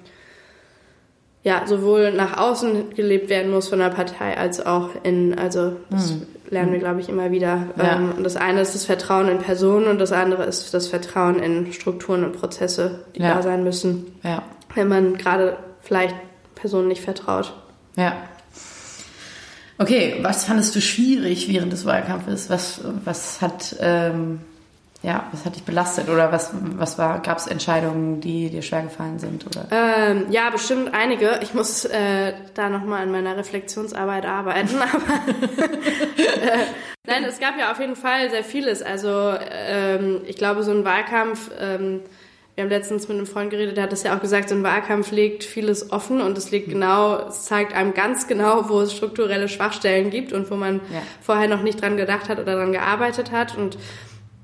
ja, 1.43 1.67
sowohl 1.67 2.13
nach 2.13 2.37
außen 2.37 2.95
gelebt 2.95 3.29
werden 3.29 3.51
muss 3.51 3.67
von 3.67 3.79
der 3.79 3.89
Partei 3.89 4.37
als 4.37 4.65
auch 4.65 4.89
in, 5.03 5.37
also 5.37 5.73
das 5.89 6.11
hm. 6.11 6.21
lernen 6.49 6.71
wir, 6.71 6.79
glaube 6.79 7.01
ich, 7.01 7.09
immer 7.09 7.31
wieder. 7.31 7.67
Ja. 7.77 7.97
Ähm, 7.97 8.13
und 8.17 8.23
das 8.23 8.37
eine 8.37 8.61
ist 8.61 8.75
das 8.75 8.85
Vertrauen 8.85 9.27
in 9.27 9.39
Personen 9.39 9.87
und 9.87 9.99
das 9.99 10.13
andere 10.13 10.43
ist 10.43 10.73
das 10.73 10.87
Vertrauen 10.87 11.39
in 11.39 11.73
Strukturen 11.73 12.23
und 12.23 12.39
Prozesse, 12.39 13.03
die 13.15 13.21
ja. 13.21 13.35
da 13.35 13.41
sein 13.41 13.63
müssen. 13.63 14.15
Ja. 14.23 14.43
Wenn 14.73 14.87
man 14.87 15.17
gerade 15.17 15.57
vielleicht 15.81 16.15
Personen 16.55 16.87
nicht 16.87 17.01
vertraut. 17.01 17.53
Ja. 17.97 18.13
Okay, 19.77 20.19
was 20.21 20.45
fandest 20.45 20.75
du 20.75 20.81
schwierig 20.81 21.49
während 21.49 21.73
des 21.73 21.85
Wahlkampfes? 21.85 22.49
Was, 22.49 22.81
was 23.03 23.41
hat, 23.41 23.75
ähm, 23.81 24.39
ja, 25.03 25.27
was 25.33 25.43
hat 25.43 25.55
dich 25.55 25.63
belastet 25.63 26.07
oder 26.07 26.31
was, 26.31 26.51
was 26.53 26.97
war, 26.97 27.21
gab 27.21 27.37
es 27.37 27.45
Entscheidungen, 27.45 28.21
die 28.21 28.49
dir 28.49 28.61
schwer 28.61 28.83
gefallen 28.83 29.19
sind? 29.19 29.45
Oder? 29.45 29.67
Ähm, 29.69 30.27
ja, 30.29 30.49
bestimmt 30.49 30.93
einige. 30.93 31.41
Ich 31.43 31.53
muss 31.53 31.83
äh, 31.83 32.33
da 32.53 32.69
nochmal 32.69 33.03
an 33.03 33.11
meiner 33.11 33.35
Reflexionsarbeit 33.35 34.25
arbeiten. 34.25 34.77
Aber 34.81 35.13
äh, 36.17 36.57
nein, 37.05 37.25
es 37.25 37.41
gab 37.41 37.59
ja 37.59 37.73
auf 37.73 37.81
jeden 37.81 37.97
Fall 37.97 38.29
sehr 38.29 38.45
vieles. 38.45 38.81
Also 38.81 39.35
ähm, 39.51 40.21
ich 40.25 40.37
glaube, 40.37 40.63
so 40.63 40.71
ein 40.71 40.85
Wahlkampf, 40.85 41.51
ähm, 41.59 41.99
wir 42.55 42.63
haben 42.63 42.69
letztens 42.69 43.09
mit 43.09 43.17
einem 43.17 43.27
Freund 43.27 43.49
geredet, 43.49 43.75
der 43.75 43.83
hat 43.83 43.91
das 43.91 44.03
ja 44.03 44.15
auch 44.15 44.21
gesagt, 44.21 44.47
so 44.47 44.55
ein 44.55 44.63
Wahlkampf 44.63 45.11
legt 45.11 45.43
vieles 45.43 45.91
offen 45.91 46.21
und 46.21 46.37
es 46.37 46.49
legt 46.51 46.69
genau, 46.69 47.27
es 47.27 47.43
zeigt 47.43 47.73
einem 47.73 47.93
ganz 47.93 48.27
genau, 48.27 48.69
wo 48.69 48.79
es 48.79 48.93
strukturelle 48.93 49.49
Schwachstellen 49.49 50.11
gibt 50.11 50.31
und 50.31 50.49
wo 50.49 50.55
man 50.55 50.75
ja. 50.93 51.01
vorher 51.19 51.49
noch 51.49 51.61
nicht 51.61 51.81
dran 51.81 51.97
gedacht 51.97 52.29
hat 52.29 52.39
oder 52.39 52.55
dran 52.55 52.71
gearbeitet 52.71 53.31
hat. 53.31 53.57
Und 53.57 53.77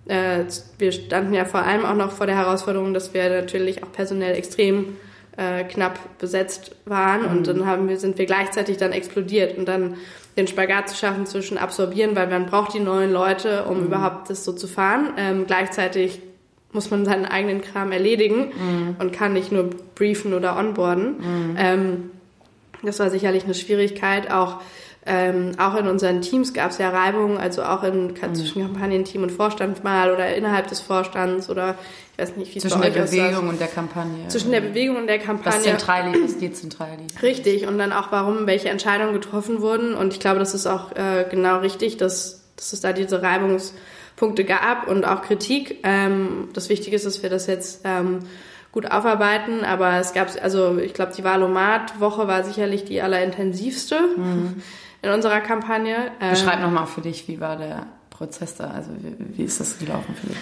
äh, 0.09 0.45
wir 0.77 0.91
standen 0.91 1.33
ja 1.33 1.45
vor 1.45 1.61
allem 1.61 1.85
auch 1.85 1.95
noch 1.95 2.11
vor 2.11 2.25
der 2.25 2.35
Herausforderung, 2.35 2.93
dass 2.93 3.13
wir 3.13 3.29
natürlich 3.29 3.83
auch 3.83 3.91
personell 3.91 4.35
extrem 4.35 4.97
äh, 5.37 5.63
knapp 5.63 5.99
besetzt 6.17 6.75
waren 6.85 7.21
mhm. 7.21 7.37
und 7.37 7.47
dann 7.47 7.65
haben 7.65 7.87
wir, 7.87 7.97
sind 7.97 8.17
wir 8.17 8.25
gleichzeitig 8.25 8.77
dann 8.77 8.91
explodiert 8.91 9.57
und 9.57 9.65
dann 9.67 9.95
den 10.35 10.47
Spagat 10.47 10.89
zu 10.89 10.95
schaffen 10.95 11.25
zwischen 11.25 11.57
absorbieren, 11.57 12.15
weil 12.15 12.27
man 12.27 12.47
braucht 12.47 12.73
die 12.73 12.79
neuen 12.79 13.11
Leute, 13.11 13.65
um 13.65 13.79
mhm. 13.79 13.85
überhaupt 13.85 14.29
das 14.29 14.43
so 14.43 14.53
zu 14.53 14.67
fahren. 14.67 15.13
Ähm, 15.17 15.45
gleichzeitig 15.47 16.21
muss 16.71 16.91
man 16.91 17.05
seinen 17.05 17.25
eigenen 17.25 17.61
Kram 17.61 17.91
erledigen 17.91 18.51
mhm. 18.55 18.95
und 18.99 19.11
kann 19.11 19.33
nicht 19.33 19.51
nur 19.51 19.69
briefen 19.95 20.33
oder 20.33 20.57
onboarden. 20.57 21.17
Mhm. 21.17 21.55
Ähm, 21.57 22.11
das 22.83 22.99
war 22.99 23.09
sicherlich 23.09 23.43
eine 23.43 23.53
Schwierigkeit, 23.53 24.31
auch 24.31 24.61
ähm, 25.05 25.53
auch 25.57 25.75
in 25.75 25.87
unseren 25.87 26.21
Teams 26.21 26.53
gab 26.53 26.71
es 26.71 26.77
ja 26.77 26.89
Reibungen, 26.89 27.37
also 27.37 27.63
auch 27.63 27.83
in, 27.83 28.15
zwischen 28.33 28.61
Kampagnenteam 28.61 29.23
und 29.23 29.31
Vorstand 29.31 29.83
mal 29.83 30.11
oder 30.11 30.35
innerhalb 30.35 30.67
des 30.67 30.81
Vorstands 30.81 31.49
oder 31.49 31.75
ich 32.11 32.21
weiß 32.21 32.35
nicht, 32.35 32.53
wie 32.53 32.59
Zwischen 32.59 32.81
der 32.81 32.89
Bewegung 32.89 33.47
und 33.47 33.61
der 33.61 33.69
Kampagne. 33.69 34.27
Zwischen 34.27 34.51
der 34.51 34.59
Bewegung 34.59 34.97
und 34.97 35.07
der 35.07 35.19
Kampagne. 35.19 35.57
Was 35.57 35.63
zentral 35.63 36.11
liegt, 36.11 36.23
was 36.23 36.37
dezentral 36.37 36.89
liegt. 36.99 37.23
Richtig, 37.23 37.65
und 37.65 37.77
dann 37.77 37.93
auch, 37.93 38.11
warum 38.11 38.45
welche 38.45 38.67
Entscheidungen 38.67 39.13
getroffen 39.13 39.61
wurden. 39.61 39.93
Und 39.93 40.11
ich 40.11 40.19
glaube, 40.19 40.39
das 40.39 40.53
ist 40.53 40.67
auch 40.67 40.91
äh, 40.91 41.25
genau 41.29 41.59
richtig, 41.59 41.95
dass, 41.95 42.43
dass 42.57 42.73
es 42.73 42.81
da 42.81 42.91
diese 42.91 43.21
Reibungspunkte 43.21 44.43
gab 44.43 44.89
und 44.89 45.05
auch 45.05 45.21
Kritik. 45.21 45.77
Ähm, 45.83 46.49
das 46.51 46.67
Wichtige 46.67 46.97
ist, 46.97 47.05
dass 47.05 47.23
wir 47.23 47.29
das 47.29 47.47
jetzt 47.47 47.81
ähm, 47.85 48.19
gut 48.73 48.91
aufarbeiten, 48.91 49.63
aber 49.63 49.97
es 49.97 50.11
gab, 50.11 50.27
also 50.43 50.77
ich 50.77 50.93
glaube, 50.93 51.13
die 51.15 51.23
Valomat-Woche 51.23 52.27
war 52.27 52.43
sicherlich 52.43 52.83
die 52.83 53.01
allerintensivste. 53.01 53.97
Mhm 54.17 54.61
in 55.01 55.09
unserer 55.09 55.41
Kampagne. 55.41 56.11
Beschreib 56.19 56.57
ähm, 56.57 56.63
nochmal 56.63 56.87
für 56.87 57.01
dich, 57.01 57.27
wie 57.27 57.39
war 57.39 57.55
der 57.55 57.87
Prozess 58.09 58.55
da? 58.55 58.71
Also 58.71 58.91
wie, 58.99 59.37
wie 59.37 59.43
ist 59.43 59.59
das 59.59 59.79
gelaufen 59.79 60.15
für 60.15 60.27
dich? 60.27 60.37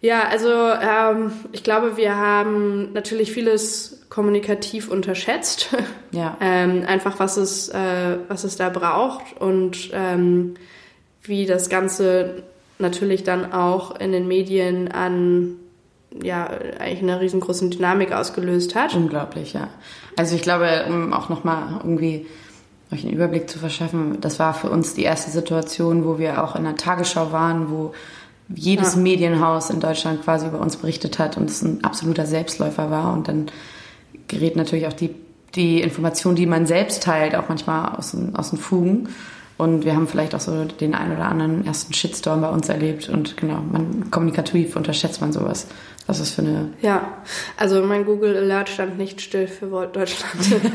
Ja, 0.00 0.28
also 0.28 0.48
ähm, 0.50 1.32
ich 1.52 1.62
glaube, 1.62 1.96
wir 1.96 2.16
haben 2.16 2.92
natürlich 2.92 3.32
vieles 3.32 4.06
kommunikativ 4.08 4.90
unterschätzt. 4.90 5.74
Ja. 6.12 6.36
ähm, 6.40 6.82
einfach 6.88 7.20
was 7.20 7.36
es, 7.36 7.68
äh, 7.68 8.18
was 8.26 8.42
es 8.42 8.56
da 8.56 8.68
braucht 8.68 9.40
und 9.40 9.90
ähm, 9.92 10.54
wie 11.22 11.46
das 11.46 11.68
Ganze 11.68 12.42
natürlich 12.80 13.22
dann 13.22 13.52
auch 13.52 14.00
in 14.00 14.10
den 14.10 14.26
Medien 14.26 14.90
an 14.90 15.54
ja 16.20 16.48
eigentlich 16.80 17.02
eine 17.02 17.20
riesengroße 17.20 17.70
Dynamik 17.70 18.10
ausgelöst 18.10 18.74
hat. 18.74 18.92
Unglaublich, 18.94 19.52
ja. 19.52 19.68
Also 20.16 20.34
ich 20.34 20.42
glaube, 20.42 20.84
um 20.88 21.12
auch 21.12 21.28
nochmal 21.28 21.80
irgendwie 21.84 22.26
euch 22.92 23.04
einen 23.04 23.14
Überblick 23.14 23.48
zu 23.48 23.58
verschaffen, 23.58 24.20
das 24.20 24.38
war 24.38 24.54
für 24.54 24.70
uns 24.70 24.94
die 24.94 25.02
erste 25.02 25.30
Situation, 25.30 26.04
wo 26.04 26.18
wir 26.18 26.42
auch 26.42 26.56
in 26.56 26.64
der 26.64 26.76
Tagesschau 26.76 27.32
waren, 27.32 27.70
wo 27.70 27.92
jedes 28.54 28.94
ja. 28.94 29.00
Medienhaus 29.00 29.70
in 29.70 29.80
Deutschland 29.80 30.22
quasi 30.22 30.46
über 30.46 30.60
uns 30.60 30.76
berichtet 30.76 31.18
hat 31.18 31.36
und 31.36 31.48
es 31.48 31.62
ein 31.62 31.84
absoluter 31.84 32.26
Selbstläufer 32.26 32.90
war. 32.90 33.12
Und 33.12 33.28
dann 33.28 33.46
gerät 34.28 34.56
natürlich 34.56 34.86
auch 34.86 34.92
die, 34.92 35.14
die 35.54 35.80
Information, 35.80 36.34
die 36.34 36.46
man 36.46 36.66
selbst 36.66 37.02
teilt, 37.02 37.34
auch 37.36 37.48
manchmal 37.48 37.94
aus 37.96 38.10
den, 38.12 38.34
aus 38.34 38.50
den 38.50 38.58
Fugen. 38.58 39.08
Und 39.56 39.84
wir 39.84 39.94
haben 39.94 40.08
vielleicht 40.08 40.34
auch 40.34 40.40
so 40.40 40.64
den 40.64 40.94
einen 40.94 41.12
oder 41.12 41.26
anderen 41.26 41.66
ersten 41.66 41.92
Shitstorm 41.92 42.40
bei 42.40 42.48
uns 42.48 42.68
erlebt. 42.68 43.08
Und 43.08 43.36
genau, 43.36 43.62
man 43.70 44.10
kommunikativ 44.10 44.74
unterschätzt 44.74 45.20
man 45.20 45.32
sowas. 45.32 45.66
Was 46.10 46.18
ist 46.18 46.34
für 46.34 46.42
eine. 46.42 46.72
Ja, 46.82 47.22
also 47.56 47.82
mein 47.82 48.04
Google 48.04 48.36
Alert 48.36 48.68
stand 48.68 48.98
nicht 48.98 49.20
still 49.20 49.46
für 49.46 49.86
Deutschland. 49.86 50.34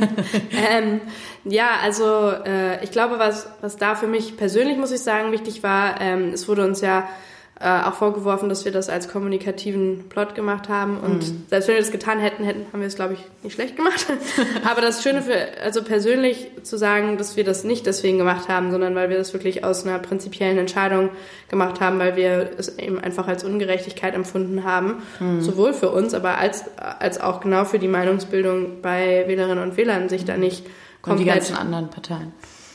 ähm, 0.71 1.01
ja, 1.43 1.71
also 1.83 2.31
äh, 2.45 2.81
ich 2.85 2.91
glaube, 2.91 3.19
was, 3.19 3.49
was 3.59 3.75
da 3.75 3.95
für 3.95 4.07
mich 4.07 4.37
persönlich, 4.37 4.77
muss 4.77 4.91
ich 4.91 5.01
sagen, 5.01 5.33
wichtig 5.33 5.61
war, 5.61 5.99
ähm, 5.99 6.29
es 6.29 6.47
wurde 6.47 6.63
uns 6.63 6.79
ja 6.79 7.09
äh, 7.57 7.83
auch 7.83 7.93
vorgeworfen, 7.93 8.49
dass 8.49 8.65
wir 8.65 8.73
das 8.73 8.89
als 8.89 9.07
kommunikativen 9.07 10.09
Plot 10.09 10.35
gemacht 10.35 10.67
haben. 10.67 10.97
Und 10.99 11.19
mhm. 11.19 11.45
selbst 11.47 11.67
wenn 11.69 11.75
wir 11.75 11.81
das 11.81 11.91
getan 11.91 12.19
hätten, 12.19 12.43
hätten 12.43 12.65
haben 12.73 12.81
wir 12.81 12.87
es, 12.87 12.95
glaube 12.95 13.13
ich, 13.13 13.19
nicht 13.43 13.53
schlecht 13.53 13.77
gemacht. 13.77 14.05
Aber 14.69 14.81
das 14.81 15.01
Schöne 15.01 15.21
für, 15.21 15.33
also 15.63 15.81
persönlich 15.81 16.49
zu 16.63 16.77
sagen, 16.77 17.17
dass 17.17 17.37
wir 17.37 17.45
das 17.45 17.63
nicht 17.63 17.85
deswegen 17.85 18.17
gemacht 18.17 18.49
haben, 18.49 18.71
sondern 18.71 18.93
weil 18.95 19.09
wir 19.09 19.17
das 19.17 19.31
wirklich 19.31 19.63
aus 19.63 19.85
einer 19.85 19.99
prinzipiellen 19.99 20.57
Entscheidung 20.57 21.11
gemacht 21.47 21.79
haben, 21.79 21.97
weil 21.97 22.17
wir 22.17 22.49
es 22.57 22.77
eben 22.77 22.99
einfach 22.99 23.29
als 23.29 23.45
Ungerechtigkeit 23.45 24.15
empfunden 24.15 24.65
haben. 24.65 25.03
Mhm. 25.21 25.41
Sowohl 25.41 25.73
für 25.73 25.91
uns, 25.91 26.13
aber 26.13 26.37
als, 26.37 26.65
als 26.77 27.21
auch 27.21 27.39
genau 27.39 27.63
für 27.63 27.79
die 27.79 27.87
Meinungsbildung 27.87 28.81
bei 28.81 29.23
Wählerinnen 29.27 29.63
und 29.63 29.77
Wählern, 29.77 30.09
sich 30.09 30.25
da 30.25 30.35
nicht 30.35 30.65
komplett... 31.01 31.19
Und 31.19 31.19
die 31.19 31.39
ganzen 31.39 31.55
anderen 31.55 31.89
Parteien. 31.89 32.33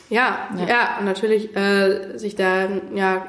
Ja, 0.09 0.49
ja, 0.57 0.67
ja 0.67 1.01
natürlich 1.05 1.55
äh, 1.55 2.17
sich 2.17 2.35
da 2.35 2.67
ja 2.95 3.27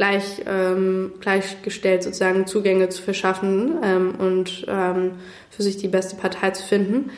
gleich, 0.00 0.40
ähm, 0.46 1.12
gleichgestellt 1.20 2.02
sozusagen 2.02 2.46
Zugänge 2.46 2.88
zu 2.88 3.02
verschaffen 3.02 3.76
ähm, 3.84 4.14
und 4.16 4.64
ähm, 4.66 5.12
für 5.50 5.62
sich 5.62 5.76
die 5.76 5.88
beste 5.88 6.16
Partei 6.16 6.52
zu 6.52 6.66
finden. 6.66 7.10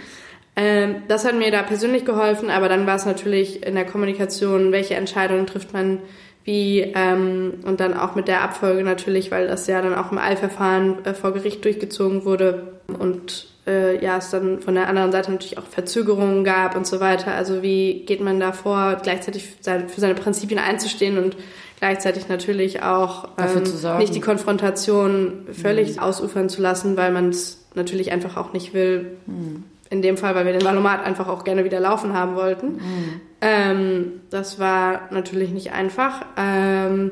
Ähm, 0.56 0.96
das 1.06 1.24
hat 1.24 1.36
mir 1.36 1.52
da 1.52 1.62
persönlich 1.62 2.04
geholfen, 2.04 2.50
aber 2.50 2.68
dann 2.68 2.84
war 2.84 2.96
es 2.96 3.06
natürlich 3.06 3.64
in 3.64 3.76
der 3.76 3.86
Kommunikation, 3.86 4.72
welche 4.72 4.96
Entscheidungen 4.96 5.46
trifft 5.46 5.72
man 5.72 6.00
wie 6.42 6.80
ähm, 6.80 7.60
und 7.64 7.78
dann 7.78 7.96
auch 7.96 8.16
mit 8.16 8.26
der 8.26 8.42
Abfolge 8.42 8.82
natürlich, 8.82 9.30
weil 9.30 9.46
das 9.46 9.68
ja 9.68 9.80
dann 9.80 9.94
auch 9.94 10.10
im 10.10 10.18
Eilverfahren 10.18 11.04
äh, 11.04 11.14
vor 11.14 11.32
Gericht 11.34 11.64
durchgezogen 11.64 12.24
wurde 12.24 12.80
und 12.98 13.46
äh, 13.64 14.04
ja 14.04 14.16
es 14.16 14.30
dann 14.30 14.60
von 14.60 14.74
der 14.74 14.88
anderen 14.88 15.12
Seite 15.12 15.30
natürlich 15.30 15.56
auch 15.56 15.66
Verzögerungen 15.66 16.42
gab 16.42 16.74
und 16.74 16.84
so 16.84 16.98
weiter. 16.98 17.32
Also 17.32 17.62
wie 17.62 18.04
geht 18.06 18.20
man 18.20 18.40
da 18.40 18.50
vor, 18.50 18.96
gleichzeitig 19.00 19.44
für 19.44 20.00
seine 20.00 20.14
Prinzipien 20.16 20.58
einzustehen 20.58 21.16
und 21.16 21.36
gleichzeitig 21.82 22.28
natürlich 22.28 22.80
auch 22.84 23.26
ähm, 23.38 23.98
nicht 23.98 24.14
die 24.14 24.20
Konfrontation 24.20 25.48
völlig 25.50 25.96
mhm. 25.96 26.02
ausufern 26.04 26.48
zu 26.48 26.62
lassen, 26.62 26.96
weil 26.96 27.10
man 27.10 27.30
es 27.30 27.66
natürlich 27.74 28.12
einfach 28.12 28.36
auch 28.36 28.52
nicht 28.52 28.72
will. 28.72 29.16
Mhm. 29.26 29.64
In 29.90 30.00
dem 30.00 30.16
Fall, 30.16 30.36
weil 30.36 30.46
wir 30.46 30.52
den 30.52 30.64
Valomat 30.64 31.04
einfach 31.04 31.26
auch 31.26 31.42
gerne 31.42 31.64
wieder 31.64 31.80
laufen 31.80 32.12
haben 32.14 32.36
wollten. 32.36 32.74
Mhm. 32.74 33.20
Ähm, 33.40 34.12
das 34.30 34.60
war 34.60 35.08
natürlich 35.10 35.50
nicht 35.50 35.72
einfach. 35.72 36.24
Ähm, 36.36 37.10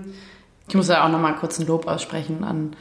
ich 0.68 0.76
muss 0.76 0.86
ja 0.86 1.04
auch 1.04 1.10
nochmal 1.10 1.34
kurz 1.34 1.58
ein 1.58 1.66
Lob 1.66 1.88
aussprechen 1.88 2.44
an, 2.44 2.76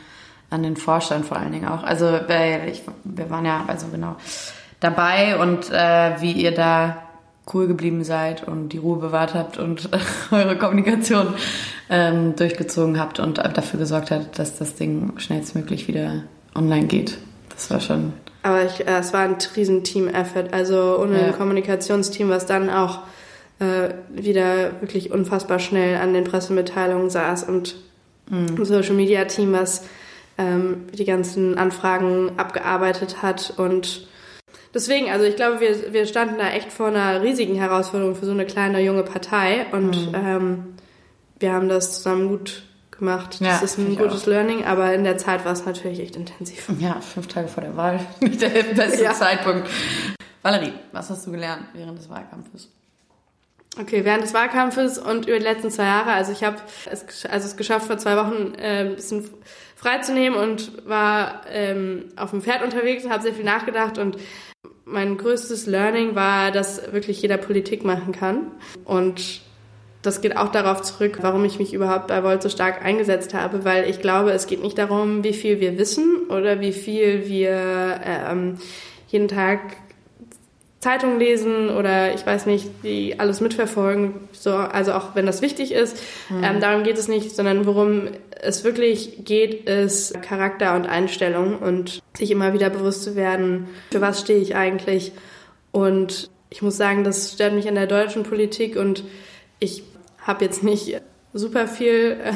an 0.51 0.61
den 0.61 0.77
Vorstand 0.77 1.25
vor 1.25 1.37
allen 1.37 1.53
Dingen 1.53 1.67
auch. 1.67 1.81
Also 1.81 2.05
weil 2.05 2.69
ich, 2.71 2.83
wir 3.03 3.31
waren 3.31 3.45
ja 3.45 3.63
also 3.65 3.87
genau 3.87 4.15
dabei 4.79 5.39
und 5.39 5.71
äh, 5.71 6.21
wie 6.21 6.33
ihr 6.33 6.53
da 6.53 7.08
cool 7.53 7.67
geblieben 7.67 8.03
seid 8.03 8.47
und 8.47 8.69
die 8.69 8.77
Ruhe 8.77 8.97
bewahrt 8.97 9.33
habt 9.33 9.57
und 9.57 9.89
eure 10.31 10.57
Kommunikation 10.57 11.33
ähm, 11.89 12.35
durchgezogen 12.35 12.99
habt 12.99 13.19
und 13.19 13.37
dafür 13.37 13.79
gesorgt 13.79 14.11
habt, 14.11 14.37
dass 14.39 14.57
das 14.57 14.75
Ding 14.75 15.13
schnellstmöglich 15.17 15.87
wieder 15.87 16.23
online 16.55 16.87
geht. 16.87 17.17
Das 17.49 17.71
war 17.71 17.79
schon. 17.79 18.13
Aber 18.43 18.63
ich, 18.63 18.87
äh, 18.87 18.99
es 18.99 19.13
war 19.13 19.21
ein 19.21 19.37
riesen 19.55 19.83
Team-Effort. 19.83 20.49
Also 20.51 20.99
ohne 21.01 21.19
ja. 21.19 21.27
ein 21.27 21.33
Kommunikationsteam, 21.33 22.29
was 22.29 22.45
dann 22.45 22.69
auch 22.69 22.99
äh, 23.59 23.89
wieder 24.09 24.81
wirklich 24.81 25.11
unfassbar 25.11 25.59
schnell 25.59 25.97
an 25.97 26.13
den 26.13 26.23
Pressemitteilungen 26.23 27.09
saß 27.09 27.43
und 27.43 27.75
mhm. 28.29 28.55
ein 28.57 28.65
Social-Media-Team, 28.65 29.51
was 29.51 29.83
ähm, 30.37 30.85
die 30.93 31.05
ganzen 31.05 31.57
Anfragen 31.57 32.31
abgearbeitet 32.37 33.21
hat 33.21 33.53
und 33.57 34.07
Deswegen, 34.73 35.09
also 35.09 35.25
ich 35.25 35.35
glaube, 35.35 35.59
wir, 35.59 35.93
wir 35.93 36.05
standen 36.05 36.37
da 36.37 36.49
echt 36.49 36.71
vor 36.71 36.87
einer 36.87 37.21
riesigen 37.21 37.55
Herausforderung 37.55 38.15
für 38.15 38.25
so 38.25 38.31
eine 38.31 38.45
kleine 38.45 38.81
junge 38.81 39.03
Partei 39.03 39.65
und 39.71 40.11
mhm. 40.11 40.15
ähm, 40.15 40.73
wir 41.39 41.53
haben 41.53 41.69
das 41.69 41.93
zusammen 41.93 42.27
gut 42.27 42.63
gemacht. 42.91 43.37
Das 43.39 43.39
ja, 43.39 43.59
ist 43.59 43.77
ein 43.79 43.95
gutes 43.97 44.23
auch. 44.23 44.27
Learning, 44.27 44.65
aber 44.65 44.93
in 44.93 45.03
der 45.03 45.17
Zeit 45.17 45.43
war 45.45 45.53
es 45.53 45.65
natürlich 45.65 45.99
echt 45.99 46.15
intensiv. 46.15 46.69
Ja, 46.79 47.01
fünf 47.01 47.27
Tage 47.27 47.47
vor 47.47 47.63
der 47.63 47.75
Wahl, 47.75 47.99
nicht 48.19 48.41
der 48.41 48.49
beste 48.49 49.03
ja. 49.03 49.13
Zeitpunkt. 49.13 49.67
Valerie, 50.43 50.73
was 50.91 51.09
hast 51.09 51.25
du 51.25 51.31
gelernt 51.31 51.65
während 51.73 51.97
des 51.97 52.09
Wahlkampfes? 52.09 52.69
Okay, 53.79 54.03
während 54.03 54.23
des 54.23 54.33
Wahlkampfes 54.33 54.97
und 54.97 55.27
über 55.27 55.37
die 55.37 55.43
letzten 55.43 55.71
zwei 55.71 55.85
Jahre, 55.85 56.11
also 56.11 56.31
ich 56.31 56.43
habe 56.43 56.57
es, 56.91 57.25
also 57.25 57.47
es 57.47 57.55
geschafft, 57.55 57.87
vor 57.87 57.97
zwei 57.97 58.17
Wochen 58.17 58.53
äh, 58.55 58.81
ein 58.81 58.95
bisschen 58.95 59.29
freizunehmen 59.75 60.37
und 60.37 60.87
war 60.87 61.43
ähm, 61.49 62.05
auf 62.17 62.31
dem 62.31 62.41
Pferd 62.41 62.63
unterwegs, 62.63 63.07
habe 63.07 63.23
sehr 63.23 63.33
viel 63.33 63.45
nachgedacht 63.45 63.97
und 63.97 64.17
mein 64.91 65.17
größtes 65.17 65.65
Learning 65.65 66.15
war, 66.15 66.51
dass 66.51 66.91
wirklich 66.91 67.21
jeder 67.21 67.37
Politik 67.37 67.85
machen 67.85 68.11
kann. 68.11 68.51
Und 68.85 69.41
das 70.01 70.21
geht 70.21 70.37
auch 70.37 70.51
darauf 70.51 70.81
zurück, 70.81 71.19
warum 71.21 71.43
ich 71.43 71.59
mich 71.59 71.73
überhaupt 71.73 72.07
bei 72.07 72.23
Volt 72.23 72.41
so 72.41 72.49
stark 72.49 72.83
eingesetzt 72.83 73.33
habe, 73.33 73.65
weil 73.65 73.89
ich 73.89 74.01
glaube, 74.01 74.31
es 74.31 74.47
geht 74.47 74.61
nicht 74.61 74.77
darum, 74.77 75.23
wie 75.23 75.33
viel 75.33 75.59
wir 75.59 75.77
wissen 75.77 76.27
oder 76.29 76.61
wie 76.61 76.71
viel 76.71 77.27
wir 77.27 77.99
ähm, 78.05 78.57
jeden 79.09 79.27
Tag 79.27 79.59
Zeitung 80.79 81.19
lesen 81.19 81.69
oder 81.69 82.13
ich 82.13 82.25
weiß 82.25 82.45
nicht, 82.45 82.69
die 82.83 83.19
alles 83.19 83.41
mitverfolgen, 83.41 84.13
so, 84.31 84.55
also 84.55 84.93
auch 84.93 85.13
wenn 85.13 85.25
das 85.25 85.41
wichtig 85.41 85.73
ist, 85.73 85.97
mhm. 86.29 86.43
ähm, 86.43 86.59
darum 86.61 86.83
geht 86.83 86.97
es 86.97 87.09
nicht, 87.09 87.35
sondern 87.35 87.65
worum 87.65 88.07
es 88.41 88.63
wirklich 88.63 89.25
geht, 89.25 89.67
ist 89.67 90.21
Charakter 90.21 90.75
und 90.75 90.87
Einstellung 90.87 91.59
und 91.59 92.01
sich 92.17 92.31
immer 92.31 92.53
wieder 92.53 92.69
bewusst 92.69 93.03
zu 93.03 93.15
werden, 93.17 93.67
für 93.91 93.99
was 93.99 94.21
stehe 94.21 94.39
ich 94.39 94.55
eigentlich. 94.55 95.11
Und 95.71 96.29
ich 96.49 96.61
muss 96.61 96.77
sagen, 96.77 97.03
das 97.03 97.33
stört 97.33 97.53
mich 97.53 97.65
in 97.65 97.75
der 97.75 97.87
deutschen 97.87 98.23
Politik 98.23 98.77
und 98.77 99.03
ich 99.59 99.83
habe 100.21 100.45
jetzt 100.45 100.63
nicht 100.63 101.01
super 101.33 101.67
viel 101.67 102.17
äh, 102.23 102.31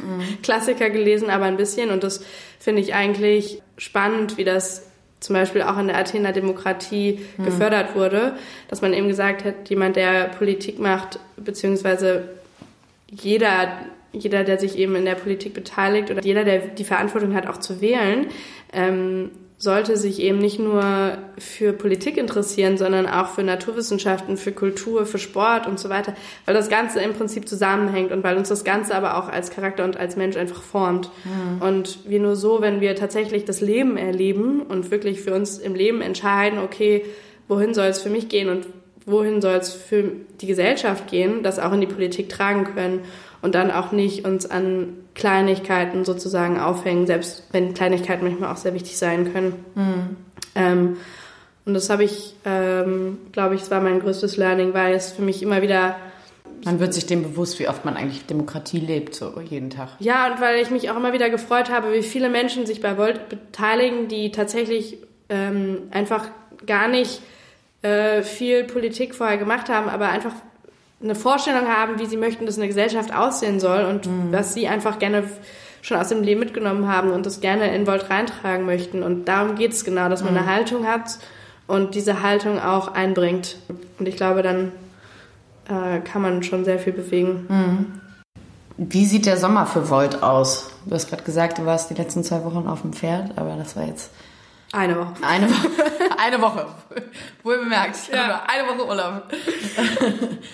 mhm. 0.00 0.42
Klassiker 0.42 0.90
gelesen, 0.90 1.30
aber 1.30 1.44
ein 1.44 1.56
bisschen 1.56 1.90
und 1.90 2.02
das 2.02 2.24
finde 2.58 2.82
ich 2.82 2.92
eigentlich 2.92 3.62
spannend, 3.78 4.36
wie 4.36 4.44
das 4.44 4.86
zum 5.24 5.34
Beispiel 5.34 5.62
auch 5.62 5.78
in 5.78 5.86
der 5.86 5.96
Athener 5.96 6.32
Demokratie 6.32 7.20
mhm. 7.38 7.44
gefördert 7.46 7.94
wurde, 7.94 8.36
dass 8.68 8.82
man 8.82 8.92
eben 8.92 9.08
gesagt 9.08 9.42
hat, 9.42 9.70
jemand, 9.70 9.96
der 9.96 10.28
Politik 10.28 10.78
macht, 10.78 11.18
beziehungsweise 11.38 12.28
jeder, 13.10 13.72
jeder, 14.12 14.44
der 14.44 14.58
sich 14.58 14.76
eben 14.76 14.94
in 14.96 15.06
der 15.06 15.14
Politik 15.14 15.54
beteiligt 15.54 16.10
oder 16.10 16.22
jeder, 16.22 16.44
der 16.44 16.58
die 16.58 16.84
Verantwortung 16.84 17.34
hat, 17.34 17.46
auch 17.46 17.56
zu 17.56 17.80
wählen, 17.80 18.26
ähm, 18.74 19.30
sollte 19.56 19.96
sich 19.96 20.20
eben 20.20 20.38
nicht 20.38 20.58
nur 20.58 21.16
für 21.38 21.72
Politik 21.72 22.16
interessieren, 22.16 22.76
sondern 22.76 23.06
auch 23.06 23.28
für 23.28 23.42
Naturwissenschaften, 23.42 24.36
für 24.36 24.52
Kultur, 24.52 25.06
für 25.06 25.18
Sport 25.18 25.66
und 25.66 25.78
so 25.78 25.88
weiter, 25.88 26.14
weil 26.44 26.54
das 26.54 26.68
Ganze 26.68 27.00
im 27.00 27.14
Prinzip 27.14 27.48
zusammenhängt 27.48 28.10
und 28.10 28.24
weil 28.24 28.36
uns 28.36 28.48
das 28.48 28.64
Ganze 28.64 28.94
aber 28.94 29.16
auch 29.16 29.28
als 29.28 29.50
Charakter 29.50 29.84
und 29.84 29.96
als 29.96 30.16
Mensch 30.16 30.36
einfach 30.36 30.62
formt. 30.62 31.10
Mhm. 31.24 31.62
Und 31.62 31.98
wir 32.08 32.20
nur 32.20 32.36
so, 32.36 32.60
wenn 32.60 32.80
wir 32.80 32.96
tatsächlich 32.96 33.44
das 33.44 33.60
Leben 33.60 33.96
erleben 33.96 34.62
und 34.62 34.90
wirklich 34.90 35.20
für 35.20 35.34
uns 35.34 35.58
im 35.58 35.74
Leben 35.74 36.02
entscheiden, 36.02 36.58
okay, 36.58 37.04
wohin 37.46 37.74
soll 37.74 37.86
es 37.86 38.02
für 38.02 38.10
mich 38.10 38.28
gehen 38.28 38.48
und 38.48 38.66
wohin 39.06 39.40
soll 39.40 39.54
es 39.54 39.72
für 39.72 40.12
die 40.40 40.46
Gesellschaft 40.46 41.06
gehen, 41.08 41.42
das 41.42 41.58
auch 41.58 41.72
in 41.72 41.80
die 41.80 41.86
Politik 41.86 42.28
tragen 42.28 42.64
können 42.64 43.00
und 43.40 43.54
dann 43.54 43.70
auch 43.70 43.92
nicht 43.92 44.24
uns 44.24 44.50
an 44.50 45.03
Kleinigkeiten 45.14 46.04
sozusagen 46.04 46.58
aufhängen, 46.58 47.06
selbst 47.06 47.44
wenn 47.52 47.74
Kleinigkeiten 47.74 48.24
manchmal 48.24 48.52
auch 48.52 48.56
sehr 48.56 48.74
wichtig 48.74 48.98
sein 48.98 49.32
können. 49.32 49.64
Mhm. 49.74 50.16
Ähm, 50.54 50.96
und 51.64 51.74
das 51.74 51.88
habe 51.88 52.04
ich, 52.04 52.34
ähm, 52.44 53.18
glaube 53.32 53.54
ich, 53.54 53.62
das 53.62 53.70
war 53.70 53.80
mein 53.80 54.00
größtes 54.00 54.36
Learning, 54.36 54.74
weil 54.74 54.94
es 54.94 55.12
für 55.12 55.22
mich 55.22 55.42
immer 55.42 55.62
wieder 55.62 55.96
man 56.64 56.80
wird 56.80 56.94
sich 56.94 57.04
dem 57.04 57.22
bewusst, 57.22 57.58
wie 57.58 57.68
oft 57.68 57.84
man 57.84 57.96
eigentlich 57.96 58.24
Demokratie 58.24 58.78
lebt, 58.78 59.14
so 59.14 59.38
jeden 59.40 59.68
Tag. 59.68 59.90
Ja, 59.98 60.32
und 60.32 60.40
weil 60.40 60.62
ich 60.62 60.70
mich 60.70 60.90
auch 60.90 60.96
immer 60.96 61.12
wieder 61.12 61.28
gefreut 61.28 61.68
habe, 61.70 61.92
wie 61.92 62.02
viele 62.02 62.30
Menschen 62.30 62.64
sich 62.64 62.80
bei 62.80 62.96
Volt 62.96 63.28
beteiligen, 63.28 64.08
die 64.08 64.30
tatsächlich 64.30 64.96
ähm, 65.28 65.82
einfach 65.90 66.28
gar 66.64 66.88
nicht 66.88 67.20
äh, 67.82 68.22
viel 68.22 68.64
Politik 68.64 69.14
vorher 69.14 69.36
gemacht 69.36 69.68
haben, 69.68 69.90
aber 69.90 70.08
einfach 70.08 70.32
eine 71.04 71.14
Vorstellung 71.14 71.68
haben, 71.68 71.98
wie 71.98 72.06
sie 72.06 72.16
möchten, 72.16 72.46
dass 72.46 72.56
eine 72.56 72.66
Gesellschaft 72.66 73.14
aussehen 73.14 73.60
soll 73.60 73.84
und 73.84 74.06
mhm. 74.06 74.32
was 74.32 74.54
sie 74.54 74.66
einfach 74.66 74.98
gerne 74.98 75.24
schon 75.82 75.98
aus 75.98 76.08
dem 76.08 76.22
Leben 76.22 76.40
mitgenommen 76.40 76.88
haben 76.88 77.10
und 77.10 77.26
das 77.26 77.40
gerne 77.40 77.74
in 77.74 77.86
Volt 77.86 78.08
reintragen 78.08 78.64
möchten. 78.64 79.02
Und 79.02 79.26
darum 79.26 79.54
geht 79.54 79.72
es 79.72 79.84
genau, 79.84 80.08
dass 80.08 80.24
man 80.24 80.32
mhm. 80.32 80.38
eine 80.38 80.46
Haltung 80.48 80.86
hat 80.86 81.18
und 81.66 81.94
diese 81.94 82.22
Haltung 82.22 82.58
auch 82.58 82.88
einbringt. 82.88 83.58
Und 83.98 84.08
ich 84.08 84.16
glaube, 84.16 84.42
dann 84.42 84.72
äh, 85.68 86.00
kann 86.00 86.22
man 86.22 86.42
schon 86.42 86.64
sehr 86.64 86.78
viel 86.78 86.94
bewegen. 86.94 87.46
Mhm. 87.48 88.00
Wie 88.76 89.04
sieht 89.04 89.26
der 89.26 89.36
Sommer 89.36 89.66
für 89.66 89.90
Volt 89.90 90.22
aus? 90.22 90.70
Du 90.86 90.94
hast 90.94 91.08
gerade 91.08 91.22
gesagt, 91.22 91.58
du 91.58 91.66
warst 91.66 91.90
die 91.90 91.94
letzten 91.94 92.24
zwei 92.24 92.44
Wochen 92.44 92.66
auf 92.66 92.80
dem 92.80 92.92
Pferd, 92.92 93.36
aber 93.36 93.56
das 93.56 93.76
war 93.76 93.84
jetzt 93.84 94.10
eine 94.74 94.98
Woche. 94.98 95.12
Eine 95.22 95.48
Woche. 95.48 95.68
Eine 96.18 96.40
Woche. 96.40 96.66
Wohl 97.42 97.58
bemerkt. 97.58 97.96
Ja. 98.12 98.44
Eine 98.46 98.68
Woche 98.68 98.88
Urlaub. 98.88 99.22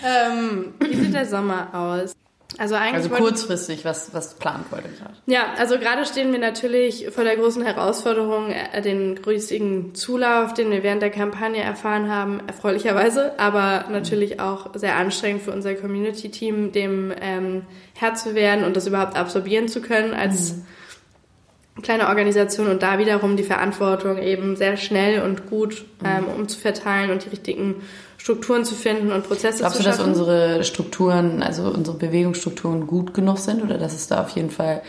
ähm, 0.05 0.75
wie 0.79 0.95
sieht 0.95 1.15
der 1.15 1.27
Sommer 1.27 1.69
aus? 1.73 2.15
Also 2.59 2.75
eigentlich. 2.75 2.95
Also 2.95 3.09
kurzfristig, 3.11 3.85
was, 3.85 4.13
was 4.13 4.35
plant 4.35 4.67
heute 4.71 4.89
gerade? 4.89 5.15
Ja, 5.27 5.55
also 5.57 5.79
gerade 5.79 6.05
stehen 6.05 6.33
wir 6.33 6.39
natürlich 6.39 7.09
vor 7.11 7.25
der 7.25 7.37
großen 7.37 7.65
Herausforderung, 7.65 8.51
äh, 8.51 8.83
den 8.83 9.23
größten 9.23 9.95
Zulauf, 9.95 10.53
den 10.53 10.71
wir 10.71 10.83
während 10.83 11.01
der 11.01 11.11
Kampagne 11.11 11.63
erfahren 11.63 12.11
haben, 12.11 12.41
erfreulicherweise, 12.47 13.39
aber 13.39 13.87
natürlich 13.91 14.41
auch 14.41 14.75
sehr 14.75 14.97
anstrengend 14.97 15.43
für 15.43 15.53
unser 15.53 15.75
Community-Team, 15.75 16.73
dem 16.73 17.15
ähm, 17.21 17.63
Herr 17.95 18.15
zu 18.15 18.35
werden 18.35 18.65
und 18.65 18.77
das 18.77 18.87
überhaupt 18.87 19.17
absorbieren 19.17 19.69
zu 19.69 19.81
können 19.81 20.13
als 20.13 20.55
mhm 20.55 20.67
kleine 21.83 22.09
Organisation 22.09 22.69
und 22.69 22.83
da 22.83 22.99
wiederum 22.99 23.37
die 23.37 23.43
Verantwortung 23.43 24.19
eben 24.19 24.57
sehr 24.57 24.77
schnell 24.77 25.23
und 25.23 25.47
gut 25.49 25.85
ähm, 26.05 26.27
umzuverteilen 26.27 27.11
und 27.11 27.25
die 27.25 27.31
richtigen 27.31 27.77
Strukturen 28.17 28.65
zu 28.65 28.75
finden 28.75 29.13
und 29.13 29.27
Prozesse 29.27 29.61
Glaubst 29.61 29.79
zu 29.79 29.83
schaffen. 29.83 30.05
Glaubst 30.05 30.21
du, 30.21 30.25
dass 30.25 30.31
unsere 30.31 30.65
Strukturen, 30.65 31.43
also 31.43 31.65
unsere 31.65 31.97
Bewegungsstrukturen 31.97 32.87
gut 32.87 33.15
genug 33.15 33.39
sind 33.39 33.63
oder 33.63 33.79
dass 33.79 33.95
es 33.95 34.09
da 34.09 34.23
auf 34.23 34.31
jeden 34.31 34.51
Fall 34.51 34.83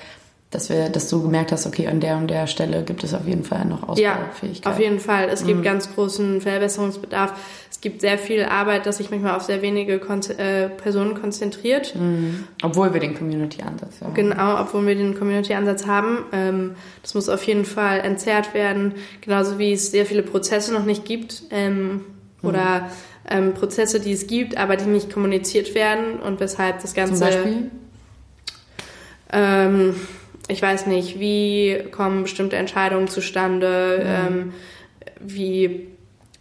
dass 0.52 0.70
wir, 0.70 0.90
dass 0.90 1.10
du 1.10 1.22
gemerkt 1.22 1.54
hast, 1.54 1.66
okay, 1.66 1.88
an 1.88 2.02
der 2.02 2.18
und 2.18 2.28
der 2.28 2.46
Stelle 2.46 2.84
gibt 2.84 3.06
es 3.06 3.14
auf 3.14 3.26
jeden 3.26 3.46
Fall 3.46 3.64
noch 3.66 3.84
Ausbaufähigkeit. 3.84 4.66
Ja, 4.66 4.72
auf 4.72 4.80
jeden 4.80 5.00
Fall. 5.00 5.30
Es 5.30 5.46
gibt 5.46 5.60
mhm. 5.60 5.64
ganz 5.64 5.96
großen 5.96 6.42
Verbesserungsbedarf. 6.42 7.34
Es 7.72 7.80
gibt 7.80 8.02
sehr 8.02 8.18
viel 8.18 8.44
Arbeit, 8.44 8.86
dass 8.86 8.98
sich 8.98 9.10
manchmal 9.10 9.36
auf 9.38 9.44
sehr 9.44 9.62
wenige 9.62 9.98
Kon 10.00 10.20
äh, 10.38 10.68
Personen 10.68 11.20
konzentriert. 11.20 11.96
Mhm. 11.96 12.44
Obwohl 12.62 12.94
wir 12.94 13.00
den 13.00 13.18
Community-Ansatz 13.18 14.02
haben. 14.02 14.14
Genau, 14.14 14.60
obwohl 14.60 14.86
wir 14.86 14.96
den 14.96 15.18
Community-Ansatz 15.18 15.88
haben. 15.88 16.26
Ähm, 16.34 16.76
das 17.02 17.14
muss 17.14 17.30
auf 17.30 17.44
jeden 17.44 17.64
Fall 17.64 18.02
entzerrt 18.02 18.54
werden. 18.54 18.96
Genauso 19.22 19.58
wie 19.58 19.72
es 19.72 19.92
sehr 19.92 20.06
viele 20.06 20.22
Prozesse 20.22 20.74
noch 20.74 20.86
nicht 20.86 21.06
gibt. 21.06 21.44
Ähm, 21.50 21.92
mhm. 21.92 22.02
Oder 22.42 22.90
ähm, 23.30 23.54
Prozesse, 23.54 24.02
die 24.02 24.12
es 24.12 24.28
gibt, 24.28 24.58
aber 24.58 24.76
die 24.76 24.84
nicht 24.84 25.14
kommuniziert 25.14 25.76
werden 25.76 26.20
und 26.20 26.42
weshalb 26.42 26.82
das 26.82 26.94
Ganze... 26.94 27.14
Zum 27.14 27.22
Beispiel? 27.22 27.72
Ich 30.48 30.62
weiß 30.62 30.88
nicht, 30.88 31.20
wie 31.20 31.86
kommen 31.92 32.24
bestimmte 32.24 32.56
Entscheidungen 32.56 33.08
zustande, 33.08 34.00
mhm. 34.04 34.36
ähm, 34.36 34.54
wie 35.20 35.88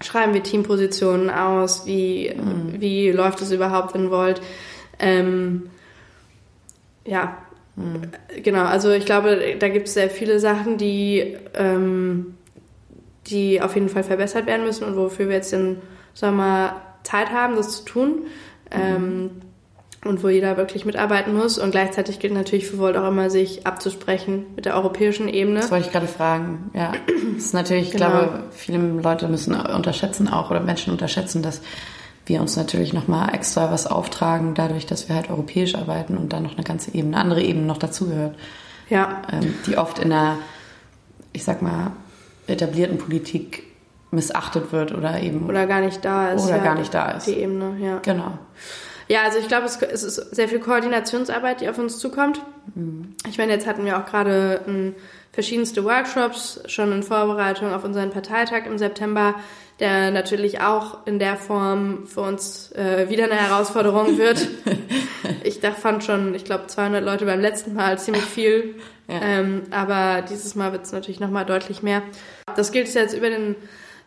schreiben 0.03 0.35
wir 0.35 0.43
Teampositionen 0.43 1.31
aus, 1.31 1.87
wie, 1.87 2.33
mhm. 2.35 2.81
wie 2.81 3.11
läuft 3.11 3.41
es 3.43 3.53
überhaupt 3.53 3.95
in 3.95 4.11
Volt. 4.11 4.41
Ähm, 4.99 5.71
ja, 7.05 7.37
mhm. 7.77 8.11
genau, 8.43 8.65
also 8.65 8.91
ich 8.91 9.05
glaube, 9.05 9.57
da 9.59 9.69
gibt 9.69 9.89
es 9.89 9.95
sehr 9.95 10.11
viele 10.11 10.41
Sachen, 10.41 10.79
die, 10.79 11.37
ähm, 11.55 12.35
die 13.27 13.61
auf 13.61 13.75
jeden 13.75 13.89
Fall 13.89 14.05
verbessert 14.05 14.47
werden 14.47 14.65
müssen 14.65 14.85
und 14.85 14.97
wofür 14.97 15.29
wir 15.29 15.37
jetzt 15.37 15.53
im 15.53 15.77
Sommer 16.15 16.81
Zeit 17.03 17.31
haben, 17.31 17.57
das 17.57 17.77
zu 17.79 17.85
tun. 17.85 18.09
Mhm. 18.73 18.81
Ähm, 18.81 19.31
und 20.05 20.23
wo 20.23 20.29
jeder 20.29 20.57
wirklich 20.57 20.85
mitarbeiten 20.85 21.35
muss. 21.35 21.59
Und 21.59 21.73
gleichzeitig 21.73 22.19
gilt 22.19 22.33
natürlich 22.33 22.67
für 22.67 22.79
Volt 22.79 22.97
auch 22.97 23.09
immer, 23.09 23.29
sich 23.29 23.67
abzusprechen 23.67 24.47
mit 24.57 24.65
der 24.65 24.75
europäischen 24.77 25.29
Ebene. 25.29 25.61
Das 25.61 25.71
wollte 25.71 25.87
ich 25.87 25.93
gerade 25.93 26.07
fragen. 26.07 26.71
Ja, 26.75 26.93
das 27.35 27.45
ist 27.45 27.55
natürlich, 27.55 27.89
ich 27.89 27.93
genau. 27.93 28.11
glaube, 28.11 28.45
viele 28.51 28.79
Leute 28.79 29.29
müssen 29.29 29.55
unterschätzen 29.55 30.29
auch 30.29 30.51
oder 30.51 30.61
Menschen 30.61 30.93
unterschätzen, 30.93 31.43
dass 31.43 31.61
wir 32.27 32.41
uns 32.41 32.57
natürlich 32.57 32.93
nochmal 32.93 33.35
extra 33.35 33.71
was 33.71 33.87
auftragen, 33.87 34.55
dadurch, 34.55 34.87
dass 34.87 35.09
wir 35.09 35.17
halt 35.17 35.29
europäisch 35.29 35.75
arbeiten 35.75 36.17
und 36.17 36.33
dann 36.33 36.45
noch 36.45 36.55
eine 36.55 36.65
ganze 36.65 36.95
Ebene, 36.95 37.17
eine 37.17 37.25
andere 37.25 37.43
Ebene 37.43 37.67
noch 37.67 37.79
dazugehört. 37.79 38.37
Ja. 38.89 39.23
Ähm, 39.33 39.55
die 39.67 39.77
oft 39.77 39.99
in 39.99 40.13
einer, 40.13 40.39
ich 41.33 41.45
sag 41.45 41.61
mal, 41.61 41.93
etablierten 42.47 42.99
Politik 42.99 43.65
missachtet 44.11 44.73
wird 44.73 44.93
oder 44.93 45.21
eben. 45.21 45.49
Oder 45.49 45.67
gar 45.67 45.81
nicht 45.81 46.05
da 46.05 46.31
ist. 46.31 46.45
Oder 46.45 46.57
ja, 46.57 46.65
gar 46.65 46.75
nicht 46.75 46.93
da 46.93 47.11
ist. 47.13 47.27
Die 47.27 47.35
Ebene, 47.35 47.77
ja. 47.81 47.99
Genau. 47.99 48.39
Ja, 49.11 49.25
also 49.25 49.40
ich 49.40 49.49
glaube, 49.49 49.66
es, 49.66 49.83
es, 49.83 50.05
ist 50.05 50.37
sehr 50.37 50.49
viel 50.49 50.61
Koordinationsarbeit, 50.61 51.61
die 51.61 51.68
auf 51.68 51.79
uns 51.79 51.99
zukommt. 51.99 52.40
Mhm. 52.77 53.16
Ich 53.29 53.38
meine, 53.38 53.53
jetzt 53.53 53.66
hatten 53.66 53.85
wir 53.85 53.99
auch 53.99 54.07
gerade 54.07 54.61
ähm, 54.68 54.94
verschiedenste 55.33 55.85
Workshops 55.85 56.61
schon 56.66 56.92
in 56.92 57.03
Vorbereitung 57.03 57.73
auf 57.73 57.83
unseren 57.83 58.11
Parteitag 58.11 58.66
im 58.66 58.79
September, 58.79 59.35
der 59.81 60.12
natürlich 60.12 60.61
auch 60.61 61.05
in 61.09 61.18
der 61.18 61.35
Form 61.35 62.07
für 62.07 62.20
uns 62.20 62.70
äh, 62.70 63.09
wieder 63.09 63.25
eine 63.25 63.35
Herausforderung 63.35 64.16
wird. 64.18 64.46
ich 65.42 65.59
dachte, 65.59 65.81
fand 65.81 66.05
schon, 66.05 66.37
ich 66.37 66.44
glaube, 66.44 66.68
200 66.68 67.05
Leute 67.05 67.27
beim 67.27 67.40
letzten 67.40 67.75
Mal 67.75 67.99
ziemlich 67.99 68.23
viel. 68.23 68.77
Ja. 69.09 69.20
Ähm, 69.23 69.62
aber 69.73 70.23
dieses 70.23 70.55
Mal 70.55 70.70
wird 70.70 70.85
es 70.85 70.92
natürlich 70.92 71.18
nochmal 71.18 71.44
deutlich 71.44 71.83
mehr. 71.83 72.03
Das 72.55 72.70
gilt 72.70 72.87
es 72.87 72.94
jetzt 72.94 73.14
über 73.16 73.29
den 73.29 73.57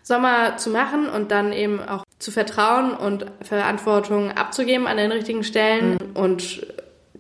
Sommer 0.02 0.56
zu 0.56 0.70
machen 0.70 1.10
und 1.10 1.30
dann 1.32 1.52
eben 1.52 1.82
auch 1.82 2.03
zu 2.24 2.32
vertrauen 2.32 2.94
und 2.94 3.26
Verantwortung 3.42 4.32
abzugeben 4.32 4.88
an 4.88 4.96
den 4.96 5.12
richtigen 5.12 5.44
Stellen 5.44 5.96
mhm. 5.96 6.16
und 6.16 6.66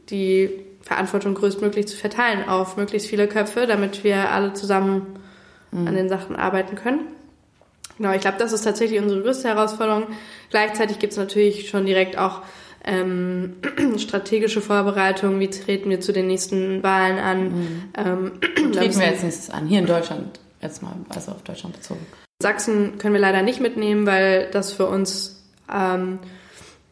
die 0.09 0.49
Verantwortung 0.81 1.33
größtmöglich 1.33 1.89
zu 1.89 1.97
verteilen 1.97 2.47
auf 2.47 2.77
möglichst 2.77 3.09
viele 3.09 3.27
Köpfe, 3.27 3.67
damit 3.67 4.05
wir 4.05 4.31
alle 4.31 4.53
zusammen 4.53 5.19
mhm. 5.71 5.87
an 5.87 5.95
den 5.95 6.07
Sachen 6.07 6.37
arbeiten 6.37 6.77
können. 6.77 7.01
Genau, 7.97 8.13
ich 8.13 8.21
glaube, 8.21 8.37
das 8.39 8.53
ist 8.53 8.61
tatsächlich 8.61 9.01
unsere 9.01 9.21
größte 9.21 9.49
Herausforderung. 9.49 10.07
Gleichzeitig 10.49 10.99
gibt 10.99 11.11
es 11.11 11.19
natürlich 11.19 11.69
schon 11.69 11.85
direkt 11.85 12.17
auch 12.17 12.41
ähm, 12.85 13.57
strategische 13.97 14.61
Vorbereitungen, 14.61 15.41
wie 15.41 15.49
treten 15.49 15.89
wir 15.89 15.99
zu 15.99 16.13
den 16.13 16.27
nächsten 16.27 16.81
Wahlen 16.81 17.19
an. 17.19 17.43
Mhm. 17.43 17.83
Ähm, 17.97 18.31
treten 18.71 18.99
wir 18.99 19.07
jetzt 19.07 19.23
nächstes 19.23 19.49
an, 19.49 19.67
hier 19.67 19.79
in 19.79 19.85
Deutschland, 19.85 20.39
jetzt 20.61 20.81
mal, 20.81 20.93
also 21.09 21.33
auf 21.33 21.43
Deutschland 21.43 21.75
bezogen. 21.75 22.05
Sachsen 22.41 22.97
können 22.97 23.13
wir 23.13 23.21
leider 23.21 23.41
nicht 23.41 23.61
mitnehmen, 23.61 24.05
weil 24.05 24.49
das 24.51 24.73
für 24.73 24.85
uns 24.87 25.43
ähm, 25.73 26.19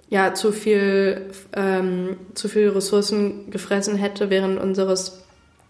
ja 0.10 0.34
zu 0.34 0.52
viel, 0.52 1.32
ähm, 1.54 2.18
zu 2.34 2.48
viel 2.48 2.70
Ressourcen 2.70 3.52
gefressen 3.52 3.96
hätte 3.96 4.30
während 4.30 4.60
unseres 4.60 5.24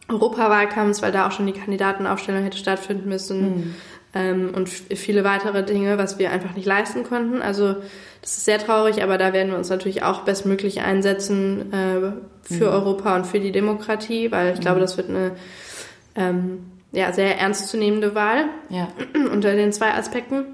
Europawahlkampfs, 0.10 1.02
weil 1.02 1.12
da 1.12 1.28
auch 1.28 1.32
schon 1.32 1.48
die 1.48 1.54
Kandidatenaufstellung 1.54 2.44
hätte 2.44 2.58
stattfinden 2.58 3.08
müssen. 3.08 3.42
Mhm. 3.42 3.76
Ähm, 4.14 4.50
und 4.54 4.68
viele 4.68 5.24
weitere 5.24 5.64
Dinge, 5.64 5.98
was 5.98 6.20
wir 6.20 6.32
einfach 6.32 6.54
nicht 6.56 6.66
leisten 6.66 7.04
konnten. 7.04 7.42
Also 7.42 7.76
das 8.22 8.38
ist 8.38 8.46
sehr 8.46 8.60
traurig, 8.60 9.02
aber 9.04 9.18
da 9.18 9.32
werden 9.32 9.52
wir 9.52 9.58
uns 9.58 9.70
natürlich 9.70 10.04
auch 10.04 10.22
bestmöglich 10.22 10.82
einsetzen 10.82 11.72
äh, 11.72 12.12
für 12.42 12.66
mhm. 12.66 12.74
Europa 12.74 13.16
und 13.16 13.26
für 13.26 13.40
die 13.40 13.54
Demokratie, 13.54 14.32
weil 14.32 14.54
ich 14.54 14.60
mhm. 14.60 14.64
glaube, 14.64 14.80
das 14.82 14.98
wird 14.98 15.10
eine 15.10 15.32
ähm, 16.16 16.71
ja, 16.92 17.14
sehr 17.14 17.40
ernstzunehmende 17.40 18.16
Wahl 18.16 18.46
ja. 18.70 18.88
unter 19.32 19.56
den 19.56 19.72
zwei 19.74 19.94
Aspekten. 19.94 20.46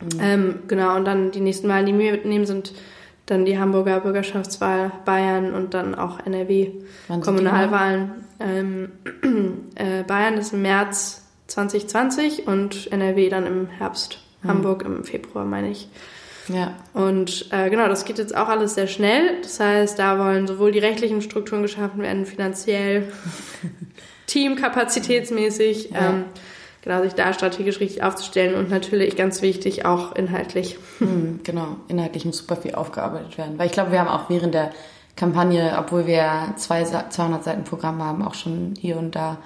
Mhm. 0.00 0.20
Ähm, 0.20 0.54
genau, 0.68 0.96
und 0.96 1.04
dann 1.04 1.30
die 1.30 1.40
nächsten 1.40 1.68
Wahlen, 1.68 1.86
die 1.86 1.96
wir 1.96 2.12
mitnehmen, 2.12 2.46
sind 2.46 2.72
dann 3.26 3.44
die 3.44 3.58
Hamburger 3.58 4.00
Bürgerschaftswahl, 4.00 4.90
Bayern 5.04 5.54
und 5.54 5.74
dann 5.74 5.94
auch 5.94 6.24
NRW 6.26 6.72
Kommunalwahlen. 7.08 8.12
Ähm, 8.40 8.92
äh, 9.76 10.02
Bayern 10.02 10.34
ist 10.34 10.52
im 10.52 10.62
März 10.62 11.22
2020 11.46 12.46
und 12.46 12.90
NRW 12.90 13.28
dann 13.28 13.46
im 13.46 13.68
Herbst. 13.68 14.18
Mhm. 14.42 14.48
Hamburg 14.48 14.82
im 14.84 15.04
Februar, 15.04 15.44
meine 15.44 15.70
ich. 15.70 15.88
Ja. 16.48 16.74
Und 16.92 17.46
äh, 17.52 17.70
genau, 17.70 17.88
das 17.88 18.04
geht 18.04 18.18
jetzt 18.18 18.36
auch 18.36 18.48
alles 18.48 18.74
sehr 18.74 18.88
schnell. 18.88 19.40
Das 19.42 19.60
heißt, 19.60 19.98
da 19.98 20.18
wollen 20.18 20.46
sowohl 20.46 20.72
die 20.72 20.80
rechtlichen 20.80 21.22
Strukturen 21.22 21.62
geschaffen 21.62 22.02
werden, 22.02 22.26
finanziell, 22.26 23.12
teamkapazitätsmäßig, 24.32 25.90
ja. 25.90 26.10
ähm, 26.10 26.24
genau, 26.82 27.02
sich 27.02 27.12
da 27.14 27.32
strategisch 27.32 27.80
richtig 27.80 28.02
aufzustellen 28.02 28.54
und 28.54 28.70
natürlich 28.70 29.16
ganz 29.16 29.42
wichtig 29.42 29.84
auch 29.84 30.14
inhaltlich. 30.16 30.78
Mhm, 31.00 31.40
genau, 31.44 31.76
inhaltlich 31.88 32.24
muss 32.24 32.38
super 32.38 32.56
viel 32.56 32.74
aufgearbeitet 32.74 33.36
werden. 33.38 33.58
Weil 33.58 33.66
ich 33.66 33.72
glaube, 33.72 33.92
wir 33.92 34.00
haben 34.00 34.08
auch 34.08 34.30
während 34.30 34.54
der 34.54 34.70
Kampagne, 35.16 35.76
obwohl 35.78 36.06
wir 36.06 36.54
zwei 36.56 36.84
200 36.84 37.44
Seiten 37.44 37.64
Programm 37.64 38.02
haben, 38.02 38.22
auch 38.22 38.34
schon 38.34 38.74
hier 38.80 38.96
und 38.96 39.14
da 39.14 39.38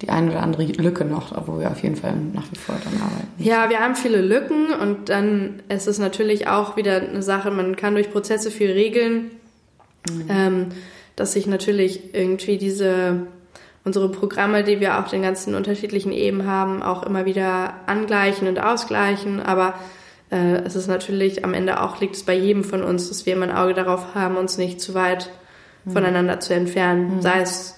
die 0.00 0.08
eine 0.08 0.32
oder 0.32 0.42
andere 0.42 0.64
Lücke 0.64 1.04
noch, 1.04 1.30
obwohl 1.30 1.60
wir 1.60 1.70
auf 1.70 1.80
jeden 1.80 1.94
Fall 1.94 2.14
nach 2.32 2.50
wie 2.50 2.58
vor 2.58 2.74
dann 2.82 2.94
arbeiten. 2.94 3.28
Ja, 3.38 3.70
wir 3.70 3.78
haben 3.78 3.94
viele 3.94 4.20
Lücken 4.20 4.72
und 4.72 5.08
dann 5.08 5.62
ist 5.68 5.86
es 5.86 6.00
natürlich 6.00 6.48
auch 6.48 6.76
wieder 6.76 6.96
eine 6.96 7.22
Sache, 7.22 7.52
man 7.52 7.76
kann 7.76 7.94
durch 7.94 8.10
Prozesse 8.10 8.50
viel 8.50 8.72
regeln, 8.72 9.30
mhm. 10.10 10.26
ähm, 10.28 10.66
dass 11.14 11.34
sich 11.34 11.46
natürlich 11.46 12.14
irgendwie 12.14 12.58
diese 12.58 13.28
unsere 13.84 14.08
Programme, 14.08 14.64
die 14.64 14.80
wir 14.80 14.98
auf 14.98 15.08
den 15.08 15.22
ganzen 15.22 15.54
unterschiedlichen 15.54 16.12
Ebenen 16.12 16.46
haben, 16.46 16.82
auch 16.82 17.02
immer 17.02 17.24
wieder 17.24 17.74
angleichen 17.86 18.48
und 18.48 18.60
ausgleichen, 18.60 19.40
aber 19.40 19.74
äh, 20.30 20.62
es 20.64 20.76
ist 20.76 20.86
natürlich 20.86 21.44
am 21.44 21.54
Ende 21.54 21.82
auch 21.82 22.00
liegt 22.00 22.16
es 22.16 22.22
bei 22.22 22.34
jedem 22.34 22.64
von 22.64 22.82
uns, 22.82 23.08
dass 23.08 23.26
wir 23.26 23.34
immer 23.34 23.46
ein 23.46 23.56
Auge 23.56 23.74
darauf 23.74 24.14
haben, 24.14 24.36
uns 24.36 24.56
nicht 24.56 24.80
zu 24.80 24.94
weit 24.94 25.30
mhm. 25.84 25.92
voneinander 25.92 26.40
zu 26.40 26.54
entfernen, 26.54 27.16
mhm. 27.16 27.22
sei 27.22 27.40
es 27.40 27.74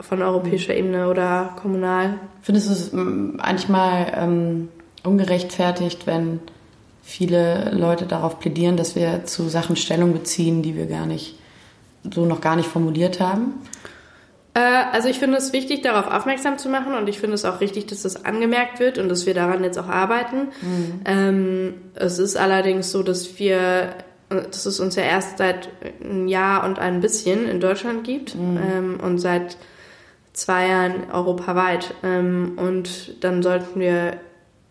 von 0.00 0.22
europäischer 0.22 0.74
Ebene 0.74 1.08
oder 1.08 1.56
kommunal. 1.60 2.14
Findest 2.42 2.68
du 2.68 2.72
es 2.72 2.90
manchmal 2.92 4.12
ähm, 4.14 4.68
ungerechtfertigt, 5.02 6.06
wenn 6.06 6.40
viele 7.02 7.70
Leute 7.74 8.06
darauf 8.06 8.38
plädieren, 8.38 8.76
dass 8.76 8.94
wir 8.94 9.24
zu 9.24 9.48
Sachen 9.48 9.76
Stellung 9.76 10.12
beziehen, 10.12 10.62
die 10.62 10.76
wir 10.76 10.86
gar 10.86 11.06
nicht 11.06 11.38
so 12.10 12.24
noch 12.24 12.40
gar 12.40 12.56
nicht 12.56 12.68
formuliert 12.68 13.20
haben? 13.20 13.54
Äh, 14.54 14.60
also 14.92 15.08
ich 15.08 15.18
finde 15.18 15.36
es 15.36 15.52
wichtig, 15.52 15.82
darauf 15.82 16.12
aufmerksam 16.12 16.58
zu 16.58 16.68
machen 16.68 16.94
und 16.94 17.08
ich 17.08 17.18
finde 17.18 17.34
es 17.34 17.44
auch 17.44 17.60
richtig, 17.60 17.86
dass 17.86 18.02
das 18.02 18.24
angemerkt 18.24 18.80
wird 18.80 18.98
und 18.98 19.08
dass 19.08 19.26
wir 19.26 19.34
daran 19.34 19.62
jetzt 19.64 19.78
auch 19.78 19.88
arbeiten. 19.88 20.48
Mhm. 20.60 21.00
Ähm, 21.04 21.74
es 21.94 22.18
ist 22.18 22.36
allerdings 22.36 22.90
so, 22.90 23.02
dass 23.02 23.38
wir 23.38 23.94
dass 24.30 24.64
es 24.64 24.78
uns 24.78 24.94
ja 24.94 25.02
erst 25.02 25.38
seit 25.38 25.70
einem 26.00 26.28
Jahr 26.28 26.64
und 26.64 26.78
ein 26.78 27.00
bisschen 27.00 27.48
in 27.48 27.58
Deutschland 27.58 28.04
gibt 28.04 28.36
mhm. 28.36 28.58
ähm, 28.58 29.00
und 29.02 29.18
seit 29.18 29.56
zwei 30.32 30.68
Jahren 30.68 31.10
europaweit. 31.12 31.94
Ähm, 32.04 32.52
und 32.56 33.24
dann 33.24 33.42
sollten 33.42 33.80
wir 33.80 34.18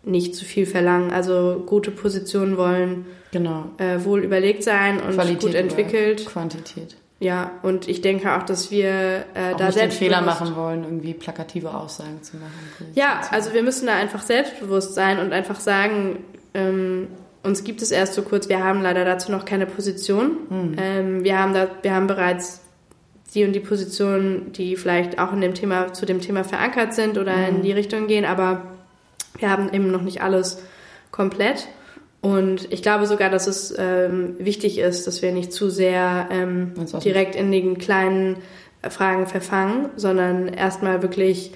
nicht 0.02 0.34
zu 0.34 0.46
viel 0.46 0.64
verlangen. 0.64 1.10
Also 1.10 1.62
gute 1.66 1.90
Positionen 1.90 2.56
wollen 2.56 3.06
genau. 3.32 3.66
äh, 3.76 4.02
wohl 4.04 4.24
überlegt 4.24 4.62
sein 4.62 4.98
und 4.98 5.12
Qualität 5.12 5.40
gut 5.40 5.54
entwickelt. 5.54 6.24
Quantität. 6.24 6.96
Ja, 7.20 7.50
und 7.62 7.86
ich 7.86 8.00
denke 8.00 8.34
auch, 8.34 8.44
dass 8.44 8.70
wir 8.70 9.26
äh, 9.34 9.52
auch 9.52 9.58
da 9.58 9.66
nicht 9.66 9.74
selbst 9.74 10.00
den 10.00 10.06
Fehler 10.06 10.22
machen 10.22 10.56
wollen, 10.56 10.84
irgendwie 10.84 11.12
plakative 11.12 11.74
Aussagen 11.74 12.22
zu 12.22 12.38
machen. 12.38 12.50
Ja, 12.94 13.20
also 13.30 13.52
wir 13.52 13.62
müssen 13.62 13.86
da 13.86 13.94
einfach 13.94 14.22
selbstbewusst 14.22 14.94
sein 14.94 15.18
und 15.18 15.34
einfach 15.34 15.60
sagen, 15.60 16.24
ähm, 16.54 17.08
uns 17.42 17.62
gibt 17.62 17.82
es 17.82 17.90
erst 17.90 18.14
so 18.14 18.22
kurz, 18.22 18.48
wir 18.48 18.64
haben 18.64 18.80
leider 18.80 19.04
dazu 19.04 19.30
noch 19.30 19.44
keine 19.44 19.66
Position. 19.66 20.38
Mhm. 20.48 20.76
Ähm, 20.78 21.24
wir, 21.24 21.38
haben 21.38 21.52
da, 21.52 21.68
wir 21.82 21.94
haben 21.94 22.06
bereits 22.06 22.62
die 23.34 23.44
und 23.44 23.52
die 23.52 23.60
Positionen, 23.60 24.52
die 24.52 24.76
vielleicht 24.76 25.18
auch 25.18 25.32
in 25.34 25.42
dem 25.42 25.52
Thema, 25.52 25.92
zu 25.92 26.06
dem 26.06 26.22
Thema 26.22 26.42
verankert 26.42 26.94
sind 26.94 27.18
oder 27.18 27.36
mhm. 27.36 27.56
in 27.56 27.62
die 27.62 27.72
Richtung 27.72 28.06
gehen, 28.06 28.24
aber 28.24 28.62
wir 29.38 29.50
haben 29.50 29.72
eben 29.72 29.90
noch 29.90 30.02
nicht 30.02 30.22
alles 30.22 30.62
komplett. 31.10 31.68
Und 32.22 32.70
ich 32.72 32.82
glaube 32.82 33.06
sogar, 33.06 33.30
dass 33.30 33.46
es 33.46 33.74
ähm, 33.78 34.34
wichtig 34.38 34.78
ist, 34.78 35.06
dass 35.06 35.22
wir 35.22 35.32
nicht 35.32 35.52
zu 35.52 35.70
sehr 35.70 36.28
ähm, 36.30 36.72
direkt 37.02 37.34
in 37.34 37.50
den 37.50 37.78
kleinen 37.78 38.36
Fragen 38.88 39.26
verfangen, 39.26 39.90
sondern 39.96 40.48
erstmal 40.48 41.02
wirklich 41.02 41.52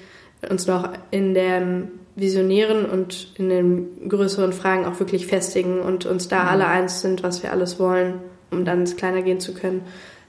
uns 0.49 0.67
noch 0.67 0.89
in 1.11 1.33
dem 1.33 1.89
Visionären 2.15 2.85
und 2.85 3.33
in 3.35 3.49
den 3.49 4.09
größeren 4.09 4.53
Fragen 4.53 4.85
auch 4.85 4.99
wirklich 4.99 5.27
festigen 5.27 5.79
und 5.79 6.05
uns 6.05 6.27
da 6.27 6.43
mhm. 6.43 6.49
alle 6.49 6.67
eins 6.67 7.01
sind, 7.01 7.23
was 7.23 7.43
wir 7.43 7.51
alles 7.51 7.79
wollen, 7.79 8.21
um 8.51 8.65
dann 8.65 8.81
ins 8.81 8.95
Kleiner 8.95 9.21
gehen 9.21 9.39
zu 9.39 9.53
können. 9.53 9.81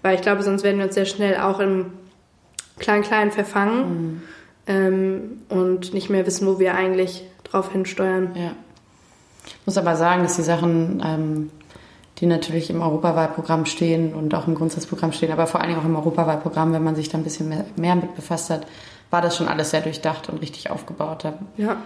Weil 0.03 0.17
ich 0.17 0.23
glaube, 0.23 0.43
sonst 0.43 0.65
werden 0.65 0.79
wir 0.79 0.87
uns 0.87 0.95
sehr 0.95 1.07
schnell 1.07 1.37
auch 1.37 1.61
im 1.61 1.93
Klein-Klein 2.79 3.31
verfangen 3.31 3.89
mhm. 3.89 4.23
ähm, 4.67 5.21
und 5.49 5.95
nicht 5.95 6.11
mehr 6.11 6.27
wissen, 6.27 6.47
wo 6.47 6.59
wir 6.59 6.75
eigentlich 6.75 7.25
drauf 7.45 7.73
hinsteuern. 7.73 8.33
Ja. 8.35 8.53
Ich 9.47 9.67
muss 9.67 9.79
aber 9.79 9.97
sagen, 9.97 10.23
dass 10.23 10.37
die 10.37 10.43
Sachen, 10.43 11.03
ähm, 11.05 11.51
die 12.19 12.27
natürlich 12.27 12.71
im 12.71 12.83
Europawahlprogramm 12.83 13.67
stehen 13.67 14.15
und 14.15 14.35
auch 14.35 14.47
im 14.47 14.55
Grundsatzprogramm 14.55 15.13
stehen, 15.13 15.33
aber 15.33 15.47
vor 15.47 15.61
allen 15.61 15.71
Dingen 15.71 15.81
auch 15.81 15.85
im 15.85 15.97
Europawahlprogramm, 15.97 16.73
wenn 16.73 16.85
man 16.85 16.97
sich 16.97 17.09
da 17.09 17.19
ein 17.19 17.25
bisschen 17.25 17.49
mehr, 17.49 17.65
mehr 17.77 17.95
mit 17.95 18.15
befasst 18.17 18.51
hat, 18.51 18.67
war 19.11 19.23
das 19.23 19.37
schon 19.37 19.49
alles 19.49 19.71
sehr 19.71 19.83
durchdacht 19.83 20.29
und 20.29 20.41
richtig 20.41 20.71
aufgebaut. 20.71 21.25
Ja. 21.57 21.77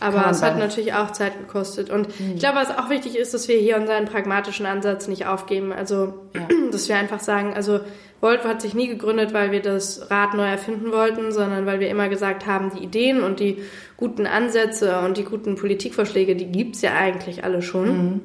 Aber 0.00 0.30
es 0.30 0.42
hat 0.42 0.58
natürlich 0.58 0.94
auch 0.94 1.10
Zeit 1.12 1.38
gekostet. 1.38 1.90
Und 1.90 2.08
mhm. 2.18 2.32
ich 2.34 2.40
glaube, 2.40 2.56
was 2.56 2.70
auch 2.70 2.88
wichtig 2.88 3.16
ist, 3.16 3.34
dass 3.34 3.48
wir 3.48 3.58
hier 3.58 3.76
unseren 3.76 4.06
pragmatischen 4.06 4.66
Ansatz 4.66 5.08
nicht 5.08 5.26
aufgeben. 5.26 5.72
Also, 5.72 6.14
ja. 6.34 6.48
dass 6.72 6.88
wir 6.88 6.96
einfach 6.96 7.20
sagen, 7.20 7.52
also 7.54 7.80
Volvo 8.20 8.44
hat 8.44 8.60
sich 8.60 8.74
nie 8.74 8.86
gegründet, 8.86 9.32
weil 9.32 9.50
wir 9.50 9.62
das 9.62 10.10
Rad 10.10 10.34
neu 10.34 10.46
erfinden 10.46 10.92
wollten, 10.92 11.32
sondern 11.32 11.64
weil 11.66 11.80
wir 11.80 11.88
immer 11.88 12.08
gesagt 12.08 12.46
haben, 12.46 12.70
die 12.76 12.84
Ideen 12.84 13.22
und 13.22 13.40
die 13.40 13.58
guten 13.96 14.26
Ansätze 14.26 15.00
und 15.00 15.16
die 15.16 15.24
guten 15.24 15.56
Politikvorschläge, 15.56 16.36
die 16.36 16.46
gibt 16.46 16.76
es 16.76 16.82
ja 16.82 16.94
eigentlich 16.94 17.44
alle 17.44 17.62
schon. 17.62 17.88
Mhm. 17.88 18.20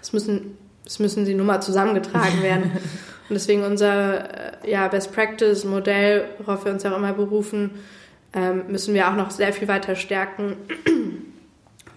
Es 0.00 0.12
müssen, 0.12 0.56
es 0.86 0.98
müssen 0.98 1.26
sie 1.26 1.34
nur 1.34 1.46
mal 1.46 1.60
zusammengetragen 1.60 2.42
werden. 2.42 2.72
Und 3.28 3.34
deswegen 3.34 3.64
unser 3.64 4.62
äh, 4.64 4.70
ja, 4.70 4.86
Best 4.86 5.12
Practice 5.12 5.64
Modell, 5.64 6.26
worauf 6.38 6.64
wir 6.64 6.70
uns 6.70 6.84
ja 6.84 6.92
auch 6.92 6.96
immer 6.96 7.12
berufen, 7.12 7.72
ähm, 8.32 8.64
müssen 8.68 8.94
wir 8.94 9.08
auch 9.08 9.16
noch 9.16 9.32
sehr 9.32 9.52
viel 9.52 9.66
weiter 9.66 9.96
stärken, 9.96 10.56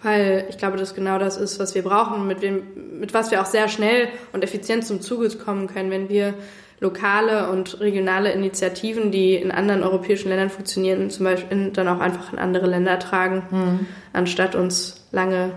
weil 0.02 0.46
ich 0.50 0.58
glaube, 0.58 0.78
dass 0.78 0.96
genau 0.96 1.20
das 1.20 1.38
ist, 1.38 1.60
was 1.60 1.76
wir 1.76 1.84
brauchen, 1.84 2.28
mit, 2.28 2.42
wem, 2.42 2.64
mit 3.00 3.14
was 3.14 3.32
wir 3.32 3.42
auch 3.42 3.46
sehr 3.46 3.68
schnell 3.68 4.08
und 4.34 4.44
effizient 4.44 4.86
zum 4.86 5.02
Zuge 5.02 5.30
kommen 5.30 5.68
können, 5.68 5.92
wenn 5.92 6.10
wir 6.10 6.34
lokale 6.80 7.50
und 7.50 7.82
regionale 7.82 8.32
Initiativen, 8.32 9.12
die 9.12 9.36
in 9.36 9.52
anderen 9.52 9.84
europäischen 9.84 10.30
Ländern 10.30 10.50
funktionieren, 10.50 11.10
zum 11.10 11.26
Beispiel 11.26 11.72
dann 11.72 11.88
auch 11.90 12.00
einfach 12.00 12.32
in 12.32 12.40
andere 12.40 12.68
Länder 12.68 12.98
tragen, 13.00 13.44
mhm. 13.52 13.86
anstatt 14.14 14.56
uns 14.56 15.06
lange 15.12 15.52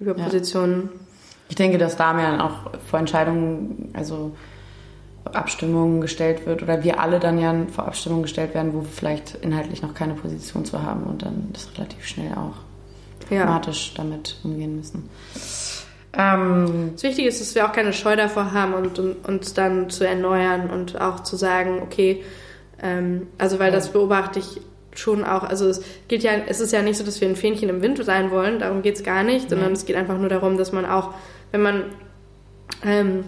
über 0.00 0.14
Positionen. 0.14 0.88
Ja. 0.92 1.00
Ich 1.50 1.56
denke, 1.56 1.76
dass 1.76 1.96
Damian 1.96 2.40
auch 2.40 2.70
vor 2.88 2.98
Entscheidungen, 2.98 3.90
also 3.92 4.34
Abstimmungen 5.24 6.00
gestellt 6.00 6.46
wird 6.46 6.62
oder 6.62 6.82
wir 6.82 6.98
alle 6.98 7.20
dann 7.20 7.38
ja 7.38 7.54
vor 7.70 7.86
Abstimmungen 7.86 8.22
gestellt 8.22 8.54
werden, 8.54 8.72
wo 8.72 8.80
wir 8.80 8.88
vielleicht 8.88 9.34
inhaltlich 9.36 9.82
noch 9.82 9.94
keine 9.94 10.14
Position 10.14 10.64
zu 10.64 10.82
haben 10.82 11.04
und 11.04 11.22
dann 11.22 11.50
das 11.52 11.68
relativ 11.76 12.06
schnell 12.06 12.32
auch 12.32 12.56
ja. 13.32 13.44
pragmatisch 13.44 13.94
damit 13.94 14.36
umgehen 14.44 14.76
müssen. 14.76 15.08
Ähm, 16.14 16.90
das 16.92 17.02
Wichtige 17.02 17.28
ist, 17.28 17.40
dass 17.40 17.54
wir 17.54 17.66
auch 17.66 17.72
keine 17.72 17.92
Scheu 17.92 18.16
davor 18.16 18.52
haben 18.52 18.74
und, 18.74 18.98
und 18.98 19.26
uns 19.26 19.54
dann 19.54 19.88
zu 19.88 20.06
erneuern 20.06 20.68
und 20.70 21.00
auch 21.00 21.20
zu 21.20 21.36
sagen, 21.36 21.80
okay, 21.82 22.22
ähm, 22.82 23.28
also 23.38 23.58
weil 23.58 23.70
ja. 23.70 23.74
das 23.74 23.92
beobachte 23.92 24.38
ich 24.38 24.60
schon 24.94 25.24
auch, 25.24 25.42
also 25.42 25.68
es 25.68 25.82
geht 26.08 26.22
ja, 26.22 26.32
es 26.46 26.60
ist 26.60 26.72
ja 26.72 26.82
nicht 26.82 26.98
so, 26.98 27.04
dass 27.04 27.20
wir 27.22 27.28
ein 27.28 27.36
Fähnchen 27.36 27.70
im 27.70 27.80
Wind 27.80 28.04
sein 28.04 28.30
wollen, 28.30 28.58
darum 28.58 28.82
geht 28.82 28.96
es 28.96 29.02
gar 29.02 29.22
nicht, 29.22 29.48
sondern 29.48 29.68
ja. 29.68 29.74
es 29.74 29.86
geht 29.86 29.96
einfach 29.96 30.18
nur 30.18 30.28
darum, 30.28 30.58
dass 30.58 30.72
man 30.72 30.84
auch, 30.84 31.14
wenn 31.50 31.62
man 31.62 31.84
ähm, 32.84 33.24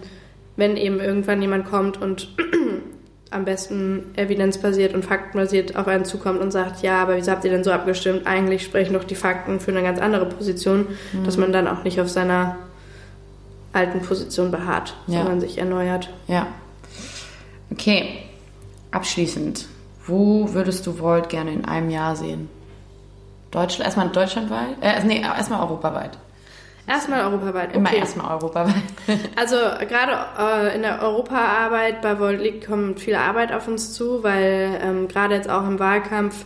wenn 0.57 0.77
eben 0.77 0.99
irgendwann 0.99 1.41
jemand 1.41 1.65
kommt 1.65 2.01
und 2.01 2.29
am 3.31 3.45
besten 3.45 4.13
evidenzbasiert 4.15 4.93
und 4.93 5.03
faktenbasiert 5.03 5.75
auf 5.75 5.87
einen 5.87 6.05
zukommt 6.05 6.39
und 6.39 6.51
sagt, 6.51 6.81
ja, 6.83 7.01
aber 7.01 7.17
wieso 7.17 7.31
habt 7.31 7.43
ihr 7.43 7.51
denn 7.51 7.63
so 7.63 7.71
abgestimmt? 7.71 8.27
Eigentlich 8.27 8.63
sprechen 8.63 8.93
doch 8.93 9.03
die 9.03 9.15
Fakten 9.15 9.59
für 9.59 9.71
eine 9.71 9.81
ganz 9.81 9.99
andere 9.99 10.27
Position, 10.27 10.87
mhm. 11.13 11.23
dass 11.23 11.37
man 11.37 11.51
dann 11.51 11.67
auch 11.67 11.83
nicht 11.83 11.99
auf 11.99 12.09
seiner 12.09 12.57
alten 13.73 14.01
Position 14.01 14.51
beharrt, 14.51 14.95
ja. 15.07 15.19
sondern 15.19 15.41
sich 15.41 15.57
erneuert. 15.57 16.09
Ja. 16.27 16.47
Okay. 17.71 18.19
Abschließend, 18.91 19.65
wo 20.05 20.53
würdest 20.53 20.87
du 20.87 20.99
Volt 20.99 21.27
gerne 21.27 21.51
in 21.51 21.65
einem 21.65 21.89
Jahr 21.89 22.15
sehen? 22.15 22.49
Deutschland, 23.51 23.85
erstmal 23.85 24.09
deutschlandweit? 24.09 24.77
Äh, 24.81 25.03
nee, 25.03 25.21
erstmal 25.21 25.61
europaweit. 25.61 26.17
Erstmal 26.87 27.25
europaweit. 27.25 27.69
Okay. 27.69 27.77
Immer 27.77 27.93
erstmal 27.93 28.31
europaweit. 28.31 28.83
also 29.35 29.55
gerade 29.87 30.69
äh, 30.69 30.75
in 30.75 30.83
der 30.83 31.01
Europaarbeit 31.01 32.01
bei 32.01 32.19
Volt 32.19 32.65
kommt 32.65 32.99
viel 32.99 33.15
Arbeit 33.15 33.51
auf 33.51 33.67
uns 33.67 33.93
zu, 33.93 34.23
weil 34.23 34.79
ähm, 34.83 35.07
gerade 35.07 35.35
jetzt 35.35 35.49
auch 35.49 35.63
im 35.63 35.79
Wahlkampf 35.79 36.45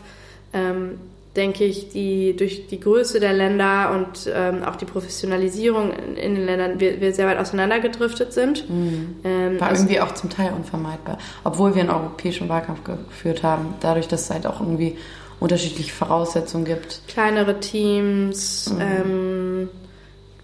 ähm, 0.54 0.99
denke 1.36 1.63
ich, 1.63 1.89
die 1.89 2.36
durch 2.36 2.67
die 2.67 2.80
Größe 2.80 3.19
der 3.19 3.34
Länder 3.34 3.91
und 3.91 4.32
ähm, 4.34 4.63
auch 4.63 4.75
die 4.78 4.86
Professionalisierung 4.86 5.91
in, 5.91 6.15
in, 6.15 6.36
den 6.36 6.45
Ländern 6.45 6.80
wir, 6.80 6.99
wir 7.02 7.13
sehr 7.13 7.28
weit 7.28 7.38
auseinandergedriftet 7.38 8.34
sind. 8.34 8.69
Mhm. 8.69 9.17
Ähm, 9.23 9.60
War 9.60 9.69
also, 9.69 9.84
irgendwie 9.84 10.02
auch 10.02 10.13
zum 10.13 10.30
Teil 10.30 10.54
unvermeidbar, 10.54 11.17
obwohl 11.43 11.75
wir 11.75 11.82
einen 11.82 11.91
europäischen 11.91 12.49
Wahlkampf 12.49 12.84
geführt 12.84 13.43
haben. 13.43 13.73
Dadurch, 13.80 14.08
dass 14.08 14.23
es 14.23 14.30
halt 14.32 14.47
auch 14.47 14.60
irgendwie 14.60 14.97
unterschiedliche 15.39 15.93
Voraussetzungen 15.93 16.65
gibt. 16.65 17.02
Kleinere 17.08 17.60
Teams. 17.60 18.73
Mhm. 18.73 18.82
Ähm, 18.82 19.69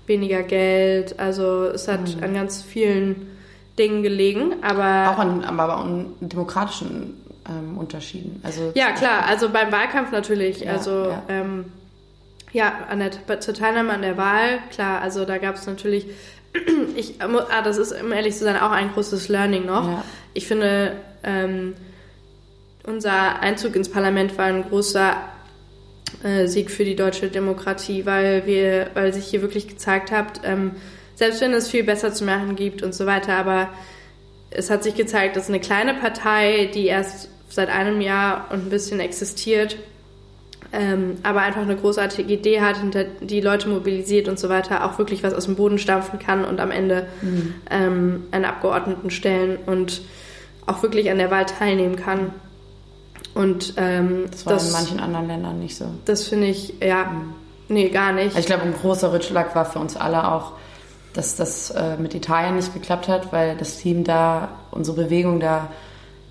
weniger 0.07 0.43
Geld. 0.43 1.19
Also 1.19 1.65
es 1.65 1.87
hat 1.87 2.15
mhm. 2.15 2.23
an 2.23 2.33
ganz 2.33 2.61
vielen 2.61 3.27
Dingen 3.77 4.03
gelegen, 4.03 4.55
aber 4.61 5.11
auch 5.11 5.19
an, 5.19 5.43
aber 5.43 5.77
an 5.77 6.13
demokratischen 6.21 7.21
ähm, 7.49 7.77
Unterschieden. 7.77 8.39
Also 8.43 8.71
ja 8.75 8.91
klar, 8.91 9.25
also 9.27 9.49
beim 9.49 9.71
Wahlkampf 9.71 10.11
natürlich. 10.11 10.61
Ja, 10.61 10.73
also 10.73 11.09
ja. 11.09 11.23
Ähm, 11.27 11.65
ja, 12.51 12.71
an 12.89 12.99
der, 12.99 13.41
zur 13.41 13.53
Teilnahme 13.53 13.91
an 13.91 14.01
der 14.01 14.17
Wahl, 14.17 14.59
klar, 14.71 15.01
also 15.01 15.25
da 15.25 15.37
gab 15.39 15.55
es 15.55 15.67
natürlich, 15.67 16.07
ich, 16.95 17.15
ah, 17.21 17.61
das 17.61 17.77
ist, 17.77 18.01
um 18.01 18.13
ehrlich 18.13 18.35
zu 18.35 18.45
sein, 18.45 18.57
auch 18.57 18.71
ein 18.71 18.93
großes 18.93 19.27
Learning 19.27 19.65
noch. 19.65 19.85
Ja. 19.85 20.03
Ich 20.33 20.47
finde, 20.47 20.93
ähm, 21.23 21.73
unser 22.85 23.41
Einzug 23.41 23.75
ins 23.75 23.89
Parlament 23.89 24.37
war 24.37 24.45
ein 24.45 24.63
großer 24.69 25.17
äh, 26.25 26.47
Sieg 26.47 26.71
für 26.71 26.83
die 26.83 26.95
deutsche 26.95 27.29
Demokratie, 27.29 28.05
weil 28.05 28.45
wir, 28.45 28.89
weil 28.95 29.13
sich 29.13 29.25
hier 29.25 29.41
wirklich 29.41 29.67
gezeigt 29.67 30.11
hat, 30.11 30.41
ähm, 30.43 30.71
selbst 31.15 31.39
wenn 31.39 31.53
es 31.53 31.69
viel 31.69 31.83
besser 31.83 32.13
zu 32.13 32.25
machen 32.25 32.55
gibt 32.55 32.81
und 32.81 32.93
so 32.93 33.05
weiter, 33.05 33.35
aber 33.35 33.69
es 34.49 34.69
hat 34.69 34.83
sich 34.83 34.95
gezeigt, 34.95 35.35
dass 35.35 35.49
eine 35.49 35.59
kleine 35.59 35.93
Partei, 35.93 36.69
die 36.73 36.87
erst 36.87 37.29
seit 37.49 37.69
einem 37.69 38.01
Jahr 38.01 38.47
und 38.51 38.65
ein 38.65 38.69
bisschen 38.69 38.99
existiert, 38.99 39.77
ähm, 40.73 41.17
aber 41.23 41.41
einfach 41.41 41.61
eine 41.61 41.75
großartige 41.75 42.33
Idee 42.33 42.61
hat, 42.61 42.77
hinter 42.77 43.03
die 43.03 43.39
Leute 43.39 43.69
mobilisiert 43.69 44.27
und 44.27 44.39
so 44.39 44.49
weiter, 44.49 44.83
auch 44.83 44.97
wirklich 44.97 45.23
was 45.23 45.33
aus 45.33 45.45
dem 45.45 45.55
Boden 45.55 45.77
stampfen 45.77 46.19
kann 46.19 46.43
und 46.43 46.59
am 46.59 46.71
Ende 46.71 47.07
mhm. 47.21 47.53
ähm, 47.69 48.23
einen 48.31 48.45
Abgeordneten 48.45 49.09
stellen 49.11 49.57
und 49.65 50.01
auch 50.65 50.81
wirklich 50.81 51.11
an 51.11 51.17
der 51.17 51.31
Wahl 51.31 51.45
teilnehmen 51.45 51.95
kann. 51.95 52.33
Und 53.35 53.73
ähm, 53.75 54.25
das 54.31 54.45
war 54.45 54.53
das, 54.53 54.67
in 54.67 54.71
manchen 54.71 54.99
anderen 54.99 55.27
Ländern 55.27 55.59
nicht 55.59 55.75
so. 55.75 55.85
Das 56.05 56.23
finde 56.23 56.47
ich, 56.47 56.73
ja, 56.81 57.03
mhm. 57.03 57.33
nee, 57.67 57.89
gar 57.89 58.13
nicht. 58.13 58.27
Also 58.27 58.39
ich 58.39 58.45
glaube, 58.45 58.63
ein 58.63 58.73
großer 58.73 59.11
Rückschlag 59.11 59.53
war 59.55 59.65
für 59.65 59.79
uns 59.79 59.97
alle 59.97 60.31
auch, 60.31 60.53
dass 61.13 61.35
das 61.35 61.69
äh, 61.71 61.97
mit 61.97 62.15
Italien 62.15 62.55
nicht 62.55 62.73
geklappt 62.73 63.09
hat, 63.09 63.33
weil 63.33 63.57
das 63.57 63.77
Team 63.77 64.05
da, 64.05 64.49
unsere 64.71 65.03
Bewegung 65.03 65.41
da 65.41 65.69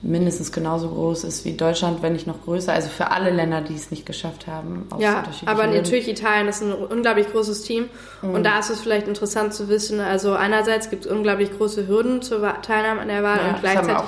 mindestens 0.05 0.53
genauso 0.53 0.89
groß 0.89 1.25
ist 1.25 1.45
wie 1.45 1.55
Deutschland, 1.55 2.03
wenn 2.03 2.13
nicht 2.13 2.27
noch 2.27 2.43
größer. 2.43 2.73
Also 2.73 2.89
für 2.89 3.11
alle 3.11 3.31
Länder, 3.31 3.61
die 3.61 3.75
es 3.75 3.91
nicht 3.91 4.07
geschafft 4.07 4.47
haben. 4.47 4.87
ja, 4.99 5.25
aber 5.47 5.67
natürlich 5.67 6.09
Italien 6.09 6.47
ist 6.49 6.63
ein 6.63 6.73
unglaublich 6.73 7.31
großes 7.31 7.63
Team. 7.63 7.89
Mhm. 8.23 8.35
Und 8.35 8.45
da 8.45 8.59
ist 8.59 8.71
es 8.71 8.81
vielleicht 8.81 9.09
interessant 9.09 9.55
zu 9.55 9.69
wissen, 9.69 10.01
also 10.01 10.35
einerseits 10.35 10.91
gibt 10.91 11.07
es 11.07 11.11
unglaublich 11.11 11.57
große 11.57 11.87
Hürden 11.87 12.23
zur 12.23 12.41
Teilnahme 12.63 13.01
an 13.01 13.09
der 13.09 13.23
Wahl 13.23 13.39
ja, 13.39 13.49
und 13.51 13.61
gleichzeitig 13.61 14.05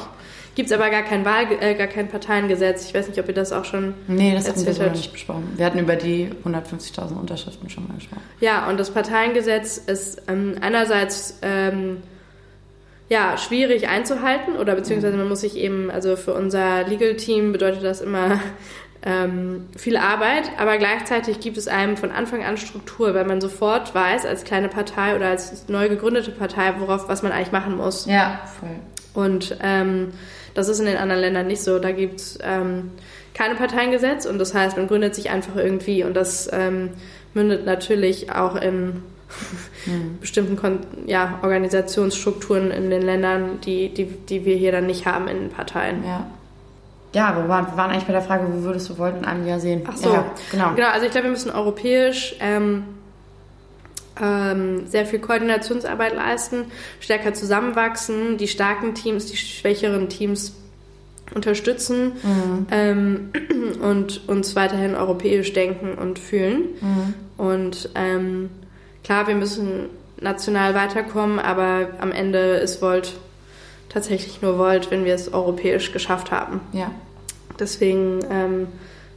Gibt 0.56 0.70
es 0.70 0.74
aber 0.74 0.88
gar 0.88 1.02
kein 1.02 1.26
Wahl, 1.26 1.46
äh, 1.60 1.74
gar 1.74 1.86
kein 1.86 2.08
Parteiengesetz. 2.08 2.86
Ich 2.86 2.94
weiß 2.94 3.08
nicht, 3.08 3.20
ob 3.20 3.28
ihr 3.28 3.34
das 3.34 3.52
auch 3.52 3.66
schon 3.66 3.92
Nee, 4.08 4.34
das 4.34 4.48
hatten 4.48 4.64
wir 4.64 4.72
so 4.72 4.84
nicht 4.84 5.12
besprochen. 5.12 5.52
Wir 5.54 5.66
hatten 5.66 5.78
über 5.78 5.96
die 5.96 6.30
150.000 6.46 7.14
Unterschriften 7.14 7.68
schon 7.68 7.86
mal 7.86 7.94
gesprochen. 7.96 8.22
Ja, 8.40 8.66
und 8.66 8.80
das 8.80 8.90
Parteiengesetz 8.90 9.76
ist 9.76 10.22
ähm, 10.28 10.56
einerseits 10.62 11.38
ähm, 11.42 11.98
ja, 13.10 13.36
schwierig 13.36 13.88
einzuhalten 13.88 14.56
oder 14.56 14.74
beziehungsweise 14.74 15.18
man 15.18 15.28
muss 15.28 15.42
sich 15.42 15.58
eben, 15.58 15.90
also 15.90 16.16
für 16.16 16.32
unser 16.32 16.84
Legal 16.84 17.16
Team 17.16 17.52
bedeutet 17.52 17.84
das 17.84 18.00
immer 18.00 18.40
ähm, 19.04 19.66
viel 19.76 19.98
Arbeit, 19.98 20.52
aber 20.56 20.78
gleichzeitig 20.78 21.38
gibt 21.40 21.58
es 21.58 21.68
einem 21.68 21.98
von 21.98 22.10
Anfang 22.10 22.42
an 22.42 22.56
Struktur, 22.56 23.12
weil 23.12 23.26
man 23.26 23.42
sofort 23.42 23.94
weiß, 23.94 24.24
als 24.24 24.44
kleine 24.44 24.70
Partei 24.70 25.16
oder 25.16 25.28
als 25.28 25.68
neu 25.68 25.90
gegründete 25.90 26.30
Partei, 26.30 26.72
worauf, 26.78 27.10
was 27.10 27.22
man 27.22 27.32
eigentlich 27.32 27.52
machen 27.52 27.76
muss. 27.76 28.06
Ja, 28.06 28.40
voll. 28.58 28.70
Und 29.12 29.58
ähm, 29.62 30.12
das 30.56 30.68
ist 30.68 30.80
in 30.80 30.86
den 30.86 30.96
anderen 30.96 31.20
Ländern 31.20 31.46
nicht 31.46 31.62
so. 31.62 31.78
Da 31.78 31.92
gibt 31.92 32.20
es 32.20 32.38
ähm, 32.42 32.90
keine 33.34 33.54
Parteiengesetz 33.54 34.24
und 34.26 34.38
das 34.38 34.54
heißt, 34.54 34.76
man 34.76 34.88
gründet 34.88 35.14
sich 35.14 35.30
einfach 35.30 35.56
irgendwie 35.56 36.02
und 36.02 36.14
das 36.14 36.48
ähm, 36.52 36.90
mündet 37.34 37.66
natürlich 37.66 38.32
auch 38.32 38.56
in 38.56 39.02
mhm. 39.86 40.18
bestimmten 40.20 40.56
Kon 40.56 40.80
ja, 41.06 41.38
Organisationsstrukturen 41.42 42.70
in 42.70 42.90
den 42.90 43.02
Ländern, 43.02 43.60
die, 43.60 43.92
die, 43.92 44.06
die 44.06 44.44
wir 44.44 44.56
hier 44.56 44.72
dann 44.72 44.86
nicht 44.86 45.06
haben 45.06 45.28
in 45.28 45.38
den 45.38 45.50
Parteien. 45.50 46.02
Ja. 46.04 46.26
Ja, 47.12 47.34
wir 47.34 47.48
waren, 47.48 47.66
wir 47.66 47.76
waren 47.76 47.90
eigentlich 47.90 48.04
bei 48.04 48.12
der 48.12 48.20
Frage, 48.20 48.46
wo 48.50 48.62
würdest 48.62 48.90
du 48.90 48.98
Volt 48.98 49.16
in 49.16 49.24
einem 49.24 49.46
Jahr 49.46 49.60
sehen? 49.60 49.82
Ach 49.86 49.96
so, 49.96 50.12
ja, 50.12 50.24
genau. 50.50 50.74
Genau, 50.74 50.88
also 50.88 51.06
ich 51.06 51.12
glaube, 51.12 51.28
wir 51.28 51.30
müssen 51.30 51.50
europäisch 51.50 52.36
ähm, 52.40 52.84
ähm, 54.20 54.86
sehr 54.86 55.06
viel 55.06 55.18
Koordinationsarbeit 55.18 56.14
leisten, 56.14 56.66
stärker 57.00 57.34
zusammenwachsen, 57.34 58.36
die 58.38 58.48
starken 58.48 58.94
Teams, 58.94 59.26
die 59.26 59.36
schwächeren 59.36 60.08
Teams 60.08 60.54
unterstützen 61.34 62.12
mhm. 62.22 62.66
ähm, 62.70 63.32
und 63.82 64.28
uns 64.28 64.56
weiterhin 64.56 64.94
europäisch 64.94 65.52
denken 65.52 65.94
und 65.94 66.18
fühlen. 66.18 66.68
Mhm. 66.80 67.14
Und 67.36 67.90
ähm, 67.94 68.50
klar, 69.04 69.26
wir 69.26 69.34
müssen 69.34 69.90
national 70.20 70.74
weiterkommen, 70.74 71.38
aber 71.38 71.88
am 71.98 72.12
Ende 72.12 72.56
ist 72.56 72.80
Volt 72.80 73.14
tatsächlich 73.88 74.40
nur 74.42 74.58
Volt, 74.58 74.90
wenn 74.90 75.04
wir 75.04 75.14
es 75.14 75.32
europäisch 75.32 75.92
geschafft 75.92 76.30
haben. 76.30 76.60
Ja. 76.72 76.90
Deswegen 77.58 78.20
ähm, 78.30 78.68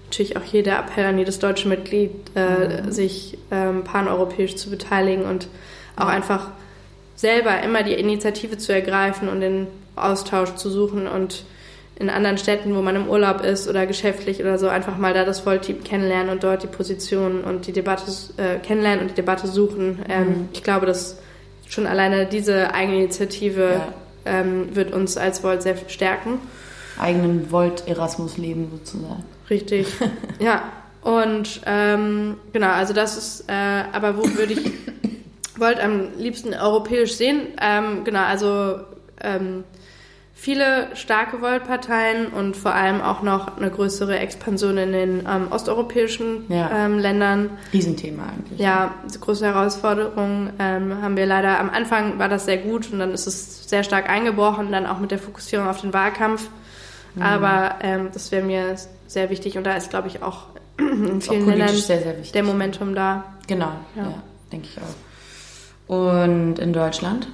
natürlich 0.10 0.38
auch 0.38 0.44
hier 0.44 0.64
der 0.64 0.80
Appell 0.80 1.06
an 1.06 1.20
jedes 1.20 1.38
deutsche 1.38 1.68
Mitglied, 1.68 2.12
äh, 2.36 2.82
mhm. 2.82 2.92
sich 2.92 3.38
ähm, 3.52 3.84
paneuropäisch 3.84 4.56
zu 4.56 4.72
beteiligen 4.72 5.24
und 5.24 5.48
auch 5.96 6.08
einfach 6.08 6.48
selber 7.16 7.62
immer 7.62 7.84
die 7.84 7.94
Initiative 7.94 8.58
zu 8.58 8.74
ergreifen 8.74 9.30
und 9.30 9.42
den 9.42 9.68
Austausch 9.96 10.56
zu 10.56 10.72
suchen 10.72 11.08
und 11.08 11.44
in 12.00 12.10
anderen 12.10 12.38
Städten, 12.38 12.76
wo 12.76 12.82
man 12.82 12.96
im 12.96 13.08
Urlaub 13.08 13.42
ist 13.42 13.68
oder 13.68 13.86
geschäftlich 13.86 14.40
oder 14.40 14.58
so, 14.58 14.68
einfach 14.68 14.98
mal 14.98 15.14
da 15.14 15.26
das 15.26 15.42
Vollteam 15.42 15.84
kennenlernen 15.84 16.30
und 16.30 16.44
dort 16.44 16.64
die 16.64 16.68
Position 16.68 17.44
und 17.44 17.68
die 17.68 17.74
Debatte 17.74 18.06
äh, 18.38 18.58
kennenlernen 18.58 19.02
und 19.02 19.12
die 19.12 19.16
Debatte 19.16 19.48
suchen. 19.48 20.00
Ähm, 20.10 20.28
mhm. 20.28 20.50
Ich 20.54 20.64
glaube, 20.64 20.86
dass 20.86 21.18
schon 21.68 21.86
alleine 21.86 22.26
diese 22.26 22.74
Eigeninitiative 22.74 23.74
ja. 23.74 23.94
ähm, 24.26 24.76
wird 24.76 24.94
uns 24.94 25.18
als 25.18 25.44
Volt 25.44 25.62
sehr 25.62 25.76
stärken. 25.88 26.40
Eigenen 26.98 27.52
Volt-Erasmus-Leben 27.52 28.70
sozusagen. 28.72 29.24
Richtig, 29.50 29.88
ja. 30.40 30.64
Und 31.02 31.62
ähm, 31.66 32.38
genau, 32.52 32.72
also 32.72 32.94
das 32.94 33.18
ist, 33.18 33.50
äh, 33.50 33.54
aber 33.94 34.18
wo 34.18 34.24
würde 34.36 34.54
ich 34.54 34.72
Volt 35.58 35.80
am 35.80 36.14
liebsten 36.18 36.54
europäisch 36.54 37.14
sehen? 37.14 37.48
Ähm, 37.62 38.04
genau, 38.04 38.24
also 38.24 38.80
ähm, 39.22 39.64
viele 40.34 40.96
starke 40.96 41.42
Volt-Parteien 41.42 42.28
und 42.28 42.56
vor 42.56 42.74
allem 42.74 43.02
auch 43.02 43.22
noch 43.22 43.58
eine 43.58 43.70
größere 43.70 44.18
Expansion 44.20 44.78
in 44.78 44.94
den 44.94 45.20
ähm, 45.30 45.48
osteuropäischen 45.52 46.46
ja. 46.50 46.86
ähm, 46.86 46.98
Ländern. 46.98 47.50
Riesenthema 47.74 48.24
eigentlich. 48.24 48.60
Ja, 48.60 48.96
große 49.20 49.46
Herausforderung 49.46 50.52
ähm, 50.60 51.02
haben 51.02 51.18
wir 51.18 51.26
leider. 51.26 51.60
Am 51.60 51.70
Anfang 51.70 52.20
war 52.20 52.30
das 52.30 52.46
sehr 52.46 52.58
gut 52.58 52.92
und 52.92 53.00
dann 53.00 53.12
ist 53.12 53.28
es 53.28 53.68
sehr 53.68 53.84
stark 53.84 54.10
eingebrochen, 54.10 54.72
dann 54.72 54.86
auch 54.86 55.00
mit 55.00 55.12
der 55.12 55.20
Fokussierung 55.20 55.68
auf 55.68 55.82
den 55.82 55.94
Wahlkampf. 55.94 56.50
Mhm. 57.20 57.26
Aber 57.26 57.76
ähm, 57.82 58.10
das 58.14 58.32
wäre 58.32 58.46
mir 58.46 58.76
sehr 59.08 59.30
wichtig 59.30 59.58
und 59.58 59.66
da 59.66 59.76
ist, 59.76 59.90
glaube 59.90 60.08
ich, 60.08 60.24
auch 60.24 60.48
in 60.78 61.22
vielen 61.22 61.44
auch 61.44 61.48
Ländern 61.48 61.70
sehr, 61.70 62.02
sehr 62.02 62.14
der 62.14 62.44
Momentum 62.44 62.96
da. 62.96 63.26
Genau, 63.48 63.72
ja, 63.96 64.04
ja 64.04 64.24
denke 64.52 64.68
ich 64.72 64.78
auch. 64.78 65.96
Und 65.96 66.60
in 66.60 66.74
Deutschland? 66.74 67.28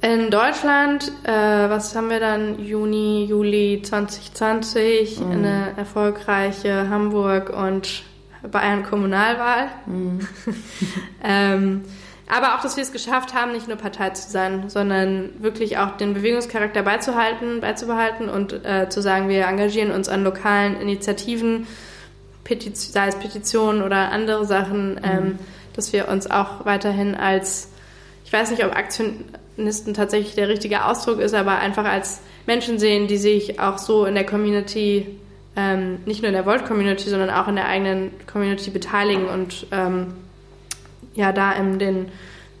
In 0.00 0.30
Deutschland, 0.30 1.10
äh, 1.24 1.30
was 1.30 1.96
haben 1.96 2.10
wir 2.10 2.20
dann? 2.20 2.64
Juni, 2.64 3.24
Juli 3.24 3.82
2020, 3.82 5.20
mhm. 5.20 5.30
eine 5.32 5.72
erfolgreiche 5.76 6.88
Hamburg 6.88 7.50
und 7.50 8.04
Bayern 8.50 8.84
Kommunalwahl. 8.84 9.68
Mhm. 9.86 10.20
ähm, 11.24 11.82
Aber 12.28 12.56
auch, 12.56 12.60
dass 12.60 12.76
wir 12.76 12.82
es 12.82 12.92
geschafft 12.92 13.34
haben, 13.34 13.52
nicht 13.52 13.68
nur 13.68 13.76
Partei 13.76 14.10
zu 14.10 14.28
sein, 14.30 14.68
sondern 14.68 15.30
wirklich 15.38 15.78
auch 15.78 15.96
den 15.96 16.14
Bewegungscharakter 16.14 16.82
beizuhalten, 16.82 17.60
beizubehalten 17.60 18.28
und 18.28 18.64
äh, 18.64 18.88
zu 18.88 19.00
sagen, 19.00 19.28
wir 19.28 19.46
engagieren 19.46 19.92
uns 19.92 20.08
an 20.08 20.24
lokalen 20.24 20.80
Initiativen, 20.80 21.68
Petiz 22.42 22.92
sei 22.92 23.08
es 23.08 23.16
Petitionen 23.16 23.82
oder 23.82 24.10
andere 24.10 24.44
Sachen, 24.44 24.94
mhm. 24.94 25.00
ähm, 25.04 25.38
dass 25.74 25.92
wir 25.92 26.08
uns 26.08 26.28
auch 26.28 26.64
weiterhin 26.64 27.14
als, 27.14 27.68
ich 28.24 28.32
weiß 28.32 28.50
nicht, 28.50 28.64
ob 28.64 28.74
Aktionisten 28.74 29.94
tatsächlich 29.94 30.34
der 30.34 30.48
richtige 30.48 30.84
Ausdruck 30.84 31.20
ist, 31.20 31.34
aber 31.34 31.58
einfach 31.58 31.84
als 31.84 32.20
Menschen 32.46 32.78
sehen, 32.78 33.06
die 33.06 33.18
sich 33.18 33.60
auch 33.60 33.78
so 33.78 34.04
in 34.04 34.14
der 34.14 34.26
Community, 34.26 35.18
ähm, 35.54 35.98
nicht 36.06 36.22
nur 36.22 36.28
in 36.28 36.34
der 36.34 36.46
Volt-Community, 36.46 37.08
sondern 37.08 37.30
auch 37.30 37.46
in 37.46 37.56
der 37.56 37.68
eigenen 37.68 38.10
Community 38.26 38.70
beteiligen 38.70 39.26
und 39.26 39.66
ähm, 39.70 40.14
ja, 41.16 41.32
da 41.32 41.52
in 41.52 41.78
den, 41.78 42.08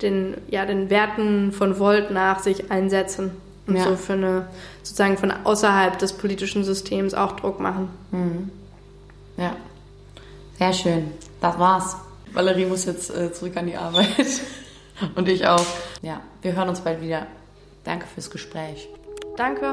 den, 0.02 0.34
ja, 0.48 0.66
den 0.66 0.90
Werten 0.90 1.52
von 1.52 1.78
Volt 1.78 2.10
nach 2.10 2.40
sich 2.40 2.70
einsetzen 2.70 3.30
und 3.66 3.76
ja. 3.76 3.84
so 3.84 3.96
für 3.96 4.14
eine, 4.14 4.48
sozusagen 4.82 5.16
von 5.16 5.30
außerhalb 5.30 5.98
des 5.98 6.14
politischen 6.14 6.64
Systems 6.64 7.14
auch 7.14 7.36
Druck 7.36 7.60
machen. 7.60 7.90
Mhm. 8.10 8.50
Ja, 9.36 9.54
sehr 10.58 10.72
schön. 10.72 11.12
Das 11.40 11.58
war's. 11.58 11.96
Valerie 12.32 12.66
muss 12.66 12.84
jetzt 12.86 13.14
äh, 13.14 13.32
zurück 13.32 13.56
an 13.56 13.66
die 13.66 13.76
Arbeit. 13.76 14.06
Und 15.14 15.28
ich 15.28 15.46
auch. 15.46 15.64
Ja, 16.02 16.20
wir 16.42 16.54
hören 16.54 16.70
uns 16.70 16.80
bald 16.80 17.02
wieder. 17.02 17.26
Danke 17.84 18.06
fürs 18.06 18.30
Gespräch. 18.30 18.88
Danke. 19.36 19.72